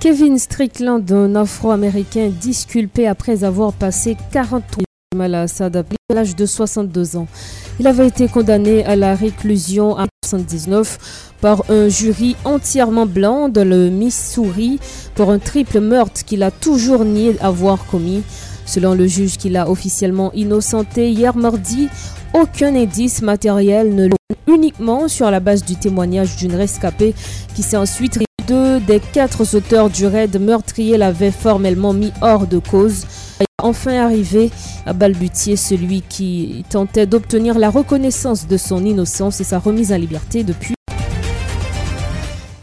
Kevin 0.00 0.38
Strickland, 0.38 1.12
un 1.12 1.34
afro-américain 1.34 2.30
disculpé 2.30 3.06
après 3.06 3.44
avoir 3.44 3.74
passé 3.74 4.16
40 4.32 4.62
ans 4.78 5.20
à 5.20 5.24
à 5.24 6.14
l'âge 6.14 6.34
de 6.34 6.46
62 6.46 7.16
ans. 7.16 7.26
Il 7.78 7.86
avait 7.86 8.06
été 8.06 8.26
condamné 8.26 8.86
à 8.86 8.96
la 8.96 9.14
réclusion 9.14 9.90
en 9.98 10.06
1979 10.24 11.34
par 11.42 11.70
un 11.70 11.88
jury 11.88 12.34
entièrement 12.46 13.04
blanc 13.04 13.50
dans 13.50 13.68
le 13.68 13.90
Missouri 13.90 14.80
pour 15.14 15.30
un 15.30 15.38
triple 15.38 15.80
meurtre 15.80 16.24
qu'il 16.24 16.42
a 16.42 16.50
toujours 16.50 17.04
nié 17.04 17.36
avoir 17.42 17.84
commis. 17.84 18.22
Selon 18.64 18.94
le 18.94 19.06
juge 19.06 19.36
qu'il 19.36 19.58
a 19.58 19.68
officiellement 19.68 20.32
innocenté 20.32 21.10
hier 21.10 21.36
mardi, 21.36 21.90
aucun 22.34 22.74
indice 22.74 23.22
matériel 23.22 23.94
ne 23.94 24.08
uniquement 24.46 25.08
sur 25.08 25.30
la 25.30 25.40
base 25.40 25.64
du 25.64 25.76
témoignage 25.76 26.36
d'une 26.36 26.54
rescapée 26.54 27.14
qui 27.54 27.62
s'est 27.62 27.76
ensuite 27.76 28.18
deux 28.46 28.80
des 28.80 29.00
quatre 29.00 29.54
auteurs 29.54 29.90
du 29.90 30.06
raid 30.06 30.40
meurtrier 30.40 30.96
l'avaient 30.96 31.30
formellement 31.30 31.92
mis 31.92 32.12
hors 32.22 32.46
de 32.46 32.58
cause. 32.58 33.06
Enfin 33.62 33.94
arrivé 33.94 34.50
à 34.86 34.92
balbutier 34.92 35.56
celui 35.56 36.02
qui 36.02 36.64
tentait 36.68 37.06
d'obtenir 37.06 37.58
la 37.58 37.70
reconnaissance 37.70 38.48
de 38.48 38.56
son 38.56 38.84
innocence 38.84 39.40
et 39.40 39.44
sa 39.44 39.58
remise 39.58 39.92
en 39.92 39.96
liberté 39.96 40.42
depuis. 40.42 40.74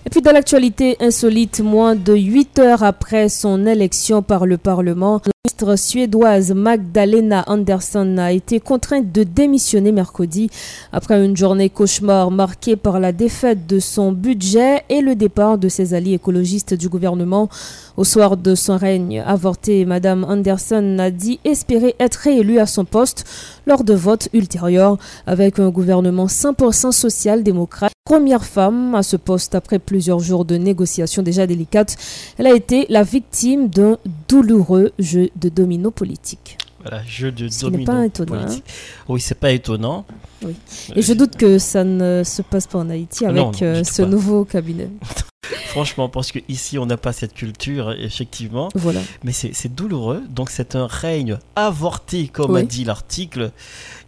Et 0.06 0.10
puis 0.10 0.22
dans 0.22 0.32
l'actualité 0.32 0.98
insolite, 1.00 1.62
moins 1.62 1.96
de 1.96 2.16
8 2.16 2.60
heures 2.60 2.84
après 2.84 3.30
son 3.30 3.66
élection 3.66 4.22
par 4.22 4.46
le 4.46 4.58
Parlement, 4.58 5.22
ministre 5.46 5.78
suédoise 5.78 6.52
Magdalena 6.52 7.46
Andersson 7.48 8.18
a 8.18 8.34
été 8.34 8.60
contrainte 8.60 9.10
de 9.14 9.24
démissionner 9.24 9.94
mercredi 9.94 10.50
après 10.92 11.24
une 11.24 11.38
journée 11.38 11.70
cauchemar 11.70 12.30
marquée 12.30 12.76
par 12.76 13.00
la 13.00 13.14
défaite 13.14 13.66
de 13.66 13.80
son 13.80 14.12
budget 14.12 14.84
et 14.90 15.00
le 15.00 15.16
départ 15.16 15.58
de 15.58 15.70
ses 15.70 15.94
alliés 15.94 16.16
écologistes 16.16 16.74
du 16.74 16.90
gouvernement. 16.90 17.48
Au 17.96 18.04
soir 18.04 18.36
de 18.36 18.54
son 18.54 18.76
règne 18.76 19.22
avorté, 19.22 19.86
Madame 19.86 20.26
Anderson 20.26 20.98
a 21.00 21.10
dit 21.10 21.40
espérer 21.46 21.96
être 22.00 22.18
réélue 22.18 22.60
à 22.60 22.66
son 22.66 22.84
poste 22.84 23.24
lors 23.66 23.86
de 23.86 23.94
votes 23.94 24.28
ultérieurs 24.34 24.98
avec 25.26 25.58
un 25.60 25.70
gouvernement 25.70 26.26
100% 26.26 26.92
social-démocrate. 26.92 27.94
Première 28.04 28.44
femme 28.44 28.96
à 28.96 29.04
ce 29.04 29.18
poste 29.18 29.54
après 29.54 29.78
plusieurs 29.78 30.20
jours 30.20 30.44
de 30.44 30.56
négociations 30.56 31.22
déjà 31.22 31.46
délicates, 31.46 31.96
elle 32.40 32.48
a 32.48 32.56
été 32.56 32.88
la 32.90 33.04
victime 33.04 33.68
d'un 33.68 34.00
douloureux 34.28 34.92
jeu 34.98 35.29
de 35.36 35.50
domino 35.50 35.92
politique. 35.92 36.58
Voilà, 36.82 37.04
jeu 37.06 37.32
de 37.32 37.50
domino 37.62 37.86
pas 37.86 38.06
étonnant, 38.06 38.36
hein. 38.36 38.42
politique. 38.44 38.64
Oui, 39.10 39.20
c'est 39.20 39.40
pas 39.40 39.52
étonnant. 39.52 40.06
Oui. 40.44 40.56
Et 40.96 41.02
je 41.02 41.14
doute 41.14 41.36
que 41.36 41.60
ça 41.60 41.84
ne 41.84 42.24
se 42.24 42.42
passe 42.42 42.68
pas 42.68 42.80
en 42.80 42.90
Haïti 42.90 43.26
avec 43.26 43.62
euh, 43.62 43.84
ce 43.84 44.02
nouveau 44.02 44.46
cabinet. 44.46 44.90
Franchement, 45.70 46.10
parce 46.10 46.32
qu'ici, 46.32 46.78
on 46.78 46.86
n'a 46.86 46.98
pas 46.98 47.14
cette 47.14 47.34
culture, 47.34 47.92
effectivement. 47.92 48.70
Voilà. 48.76 49.02
Mais 49.24 49.32
c'est 49.32 49.74
douloureux. 49.74 50.24
Donc, 50.30 50.50
c'est 50.50 50.76
un 50.76 50.88
règne 50.88 51.38
avorté, 51.56 52.28
comme 52.28 52.56
a 52.56 52.64
dit 52.64 52.84
l'article. 52.84 53.52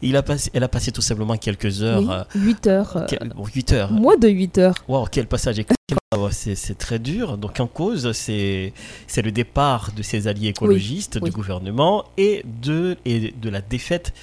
Il 0.02 0.16
a 0.16 0.24
passé, 0.24 0.50
elle 0.54 0.64
a 0.64 0.68
passé 0.68 0.92
tout 0.92 1.02
simplement 1.02 1.38
quelques 1.38 1.84
heures. 1.84 2.28
8 2.36 2.68
euh, 2.68 2.70
heures. 2.70 3.08
8 3.54 3.74
heures. 3.74 3.92
Moins 3.92 4.18
de 4.18 4.28
8 4.28 4.58
heures. 4.58 4.76
Waouh, 4.88 5.06
quel 5.12 5.28
passage 5.28 5.60
c'est 6.32 6.78
très 6.78 7.00
dur. 7.00 7.38
Donc 7.38 7.60
en 7.60 7.68
cause, 7.68 8.12
c'est 8.12 8.74
le 9.18 9.32
départ 9.32 9.92
de 9.96 10.04
ses 10.04 10.28
alliés 10.28 10.50
écologistes 10.50 11.18
du 11.18 11.32
gouvernement 11.32 12.06
et 12.18 12.44
de, 12.62 12.98
et 13.06 13.32
de 13.32 13.50
la 13.50 13.62
défaite 13.62 14.14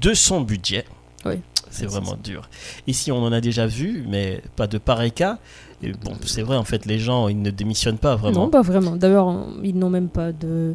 de 0.00 0.14
son 0.14 0.40
budget. 0.40 0.84
Oui. 1.24 1.36
C'est 1.70 1.86
vraiment 1.86 2.16
dur. 2.22 2.48
Ici, 2.86 3.12
on 3.12 3.22
en 3.22 3.32
a 3.32 3.40
déjà 3.40 3.66
vu, 3.66 4.04
mais 4.08 4.42
pas 4.56 4.66
de 4.66 4.78
pareil 4.78 5.12
cas. 5.12 5.38
Et 5.82 5.92
bon, 5.92 6.12
c'est 6.26 6.42
vrai, 6.42 6.56
en 6.56 6.64
fait, 6.64 6.86
les 6.86 6.98
gens, 6.98 7.28
ils 7.28 7.40
ne 7.40 7.50
démissionnent 7.50 7.98
pas 7.98 8.16
vraiment. 8.16 8.44
Non, 8.44 8.48
pas 8.50 8.62
vraiment. 8.62 8.96
D'ailleurs, 8.96 9.32
ils 9.62 9.76
n'ont 9.76 9.90
même 9.90 10.08
pas 10.08 10.32
de, 10.32 10.74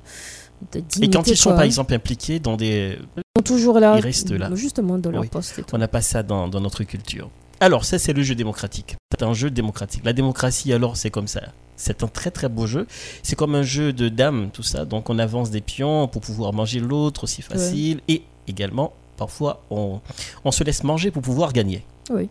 de 0.72 0.80
dignité, 0.80 1.06
Et 1.06 1.10
quand 1.10 1.28
ils 1.28 1.36
sont, 1.38 1.49
quoi. 1.49 1.56
par 1.58 1.64
exemple, 1.66 1.93
impliqués 1.93 2.39
dans 2.39 2.56
des... 2.56 2.97
Ils 3.18 3.22
sont 3.38 3.43
toujours 3.43 3.80
là, 3.80 3.97
Ils 3.97 4.01
restent 4.01 4.32
là. 4.32 4.49
justement 4.56 4.97
dans 4.97 5.12
leur 5.12 5.22
Oui. 5.22 5.28
poste. 5.28 5.60
et 5.60 5.64
tout. 5.64 5.76
On 5.76 5.78
n'a 5.78 5.88
pas 5.89 6.01
ça 6.01 6.24
dans, 6.24 6.47
dans 6.47 6.62
notre 6.62 6.84
culture. 6.86 7.30
Alors, 7.60 7.84
ça, 7.86 7.99
c'est 7.99 8.14
le 8.14 8.24
jeu 8.24 8.36
démocratique. 8.36 8.95
C'est 9.12 9.24
un 9.24 9.34
jeu 9.34 9.49
démocratique. 9.49 10.04
La 10.06 10.14
démocratie, 10.14 10.72
alors, 10.74 10.95
c'est 10.97 11.10
comme 11.12 11.28
ça. 11.28 11.41
C'est 11.76 12.04
un 12.04 12.08
très 12.08 12.32
très 12.32 12.47
beau 12.49 12.66
jeu. 12.68 12.88
C'est 13.24 13.36
comme 13.36 13.56
un 13.56 13.64
jeu 13.64 13.91
de 13.93 14.08
dames, 14.10 14.49
tout 14.54 14.64
ça. 14.64 14.86
Donc, 14.86 15.10
on 15.10 15.20
avance 15.20 15.49
des 15.49 15.62
pions 15.62 16.08
pour 16.08 16.22
pouvoir 16.22 16.54
manger 16.54 16.80
l'autre 16.80 17.24
aussi 17.26 17.41
facile. 17.41 17.99
Et 18.08 18.24
également, 18.47 18.93
parfois, 19.18 19.64
on, 19.70 19.99
on 20.45 20.51
se 20.51 20.64
laisse 20.64 20.84
manger 20.84 21.12
pour 21.12 21.22
pouvoir 21.22 21.51
gagner. 21.51 21.84
Oui. 22.10 22.28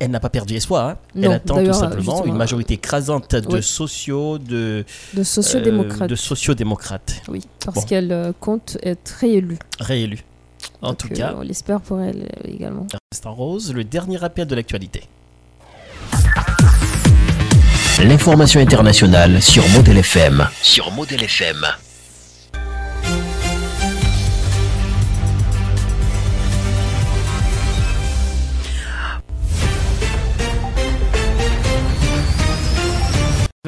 Elle 0.00 0.10
n'a 0.10 0.20
pas 0.20 0.28
perdu 0.30 0.54
espoir. 0.54 0.88
hein. 0.88 0.96
Non, 1.14 1.30
elle 1.30 1.36
attend 1.36 1.64
tout 1.64 1.72
simplement 1.72 2.24
une 2.24 2.36
majorité 2.36 2.74
écrasante 2.74 3.34
de 3.34 3.54
oui. 3.56 3.62
sociaux, 3.62 4.38
de, 4.38 4.84
De 5.14 5.22
sociodémocrates. 5.22 6.02
euh, 6.02 6.06
de 6.08 6.14
sociodémocrates. 6.16 7.22
Oui, 7.28 7.42
parce 7.64 7.76
Bon, 7.76 7.82
qu'elle 7.82 8.10
euh, 8.12 8.32
compte 8.40 8.78
être 8.82 9.08
réélue. 9.20 9.58
réélus. 9.78 10.24
En 10.80 10.88
Donc, 10.90 10.98
tout 10.98 11.08
euh, 11.12 11.16
cas, 11.16 11.34
on 11.36 11.42
l'espère 11.42 11.80
pour 11.80 12.00
elle 12.00 12.22
euh, 12.44 12.48
également. 12.50 12.86
c'est 13.12 13.26
en 13.26 13.34
rose, 13.34 13.72
le 13.72 13.84
dernier 13.84 14.22
appel 14.24 14.46
de 14.48 14.54
l'actualité. 14.56 15.02
L'information 18.02 18.60
internationale 18.60 19.40
sur 19.40 19.66
Model 19.68 19.98
FM. 19.98 20.48
Sur 20.60 20.90
Model 20.90 21.22
FM. 21.22 21.64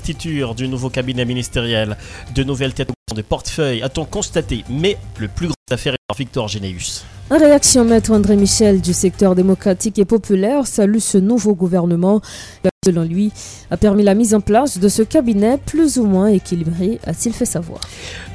Du 0.04 0.68
nouveau 0.68 0.90
cabinet 0.90 1.24
ministériel, 1.24 1.96
de 2.34 2.44
nouvelles 2.44 2.74
têtes 2.74 2.90
de 3.14 3.22
portefeuille, 3.22 3.82
a-t-on 3.82 4.04
constaté, 4.04 4.62
mais 4.68 4.98
le 5.18 5.28
plus 5.28 5.46
grand 5.46 5.54
affaire 5.70 5.94
est 5.94 6.18
Victor 6.18 6.46
Généus. 6.46 7.06
En 7.30 7.38
réaction, 7.38 7.86
Maître 7.86 8.12
André 8.12 8.36
Michel 8.36 8.82
du 8.82 8.92
secteur 8.92 9.34
démocratique 9.34 9.98
et 9.98 10.04
populaire 10.04 10.66
salue 10.66 10.98
ce 10.98 11.16
nouveau 11.16 11.54
gouvernement. 11.54 12.20
qui, 12.20 12.68
Selon 12.84 13.02
lui, 13.04 13.32
a 13.70 13.78
permis 13.78 14.02
la 14.02 14.14
mise 14.14 14.34
en 14.34 14.42
place 14.42 14.76
de 14.78 14.88
ce 14.88 15.00
cabinet 15.00 15.56
plus 15.56 15.96
ou 15.96 16.04
moins 16.04 16.26
équilibré, 16.26 17.00
a-t-il 17.06 17.34
fait 17.34 17.46
savoir. 17.46 17.80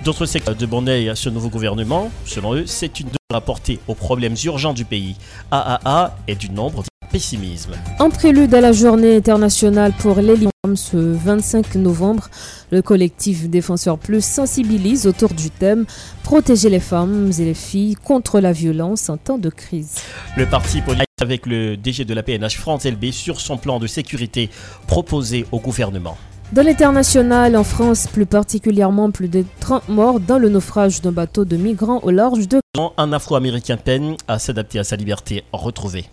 D'autres 0.03 0.25
secteurs 0.25 0.55
de 0.55 0.65
bon 0.65 0.87
oeil 0.87 1.07
à 1.07 1.15
ce 1.15 1.29
nouveau 1.29 1.49
gouvernement, 1.49 2.09
selon 2.25 2.55
eux, 2.55 2.65
c'est 2.65 2.99
une 2.99 3.09
rapportée 3.31 3.79
aux 3.87 3.93
problèmes 3.93 4.35
urgents 4.43 4.73
du 4.73 4.85
pays. 4.85 5.17
AAA 5.51 6.17
est 6.27 6.35
du 6.35 6.49
nombre 6.49 6.83
pessimisme. 7.11 7.71
En 7.99 8.09
prélude 8.09 8.53
à 8.53 8.61
la 8.61 8.71
journée 8.71 9.15
internationale 9.15 9.93
pour 9.99 10.19
les 10.19 10.35
femmes 10.35 10.75
ce 10.75 10.97
25 10.97 11.75
novembre, 11.75 12.29
le 12.71 12.81
collectif 12.81 13.49
Défenseurs 13.49 13.97
Plus 13.97 14.23
sensibilise 14.23 15.07
autour 15.07 15.33
du 15.33 15.49
thème 15.49 15.85
Protéger 16.23 16.69
les 16.69 16.79
femmes 16.79 17.31
et 17.39 17.45
les 17.45 17.53
filles 17.53 17.95
contre 17.95 18.39
la 18.39 18.51
violence 18.51 19.09
en 19.09 19.17
temps 19.17 19.37
de 19.37 19.49
crise. 19.49 19.95
Le 20.37 20.45
parti 20.45 20.81
politique 20.81 21.07
avec 21.21 21.45
le 21.45 21.75
DG 21.75 22.05
de 22.05 22.13
la 22.13 22.23
PNH 22.23 22.57
France 22.57 22.85
LB 22.85 23.11
sur 23.11 23.41
son 23.41 23.57
plan 23.57 23.79
de 23.79 23.87
sécurité 23.87 24.49
proposé 24.87 25.45
au 25.51 25.59
gouvernement. 25.59 26.17
Dans 26.51 26.63
l'international, 26.63 27.55
en 27.55 27.63
France 27.63 28.07
plus 28.07 28.25
particulièrement, 28.25 29.11
plus 29.11 29.27
de 29.27 29.45
30 29.59 29.87
morts 29.87 30.19
dans 30.19 30.39
le 30.39 30.49
naufrage 30.49 30.99
d'un 31.01 31.11
bateau 31.11 31.45
de 31.45 31.55
migrants 31.57 31.99
au 32.01 32.09
large 32.09 32.47
de... 32.47 32.59
Un 32.97 33.13
Afro-Américain 33.13 33.77
peine 33.77 34.15
à 34.27 34.39
s'adapter 34.39 34.79
à 34.79 34.83
sa 34.83 34.95
liberté 34.95 35.43
retrouvée. 35.51 36.05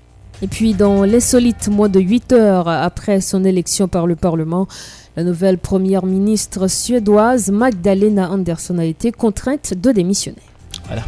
Et 0.43 0.49
puis 0.49 0.75
dans 0.75 1.05
l'insolite 1.05 1.69
mois 1.69 1.89
de 1.89 2.01
8 2.01 2.33
heures 2.33 2.69
après 2.69 3.21
son 3.21 3.45
élection 3.45 3.89
par 3.89 4.07
le 4.07 4.17
Parlement, 4.17 4.69
la 5.17 5.25
nouvelle 5.25 5.57
première 5.59 6.05
ministre 6.05 6.69
suédoise 6.69 7.51
Magdalena 7.51 8.31
Andersson 8.31 8.79
a 8.79 8.85
été 8.85 9.13
contrainte 9.13 9.73
de 9.75 9.93
démissionner. 9.93 10.43
Voilà. 10.87 11.05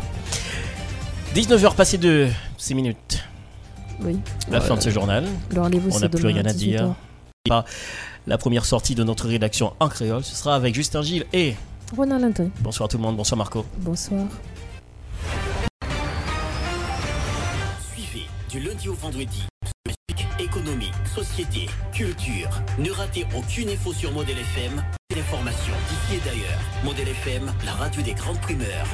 19h 1.35 1.75
passées 1.75 1.99
de 1.99 2.27
6 2.57 2.75
minutes. 2.75 3.25
Oui. 4.03 4.19
La 4.51 4.61
fin 4.61 4.77
de 4.77 4.81
ce 4.81 4.91
journal. 4.91 5.25
Le 5.55 5.61
rendez-vous, 5.61 5.91
On 5.95 6.01
n'a 6.01 6.09
plus 6.09 6.27
rien 6.27 6.47
à 6.47 6.53
dire. 6.53 6.85
18h. 6.85 7.49
Pas 7.49 7.65
La 8.27 8.39
première 8.39 8.65
sortie 8.65 8.95
de 8.95 9.05
notre 9.05 9.27
rédaction 9.29 9.73
en 9.79 9.89
créole, 9.89 10.25
ce 10.25 10.35
sera 10.35 10.55
avec 10.55 10.75
Justin 10.75 11.03
Gilles 11.03 11.27
et 11.33 11.55
Ronald 11.97 12.25
Antoine. 12.25 12.51
bonsoir 12.61 12.89
tout 12.89 12.97
le 12.97 13.03
monde, 13.03 13.17
bonsoir 13.17 13.37
Marco. 13.39 13.65
Bonsoir. 13.79 14.25
Du 18.49 18.61
lundi 18.61 18.89
au 18.89 18.95
vendredi. 18.95 19.47
Économie, 20.39 20.91
société, 21.15 21.69
culture. 21.93 22.49
Ne 22.79 22.91
ratez 22.91 23.27
aucune 23.37 23.69
info 23.69 23.93
sur 23.93 24.13
Model 24.13 24.39
FM. 24.39 24.83
L'information 25.15 25.75
d'ici 25.89 26.21
et 26.21 26.29
d'ailleurs. 26.29 26.61
Model 26.85 27.09
FM, 27.09 27.53
la 27.65 27.73
radio 27.73 28.03
des 28.03 28.15
grandes 28.15 28.41
primeurs. 28.41 28.87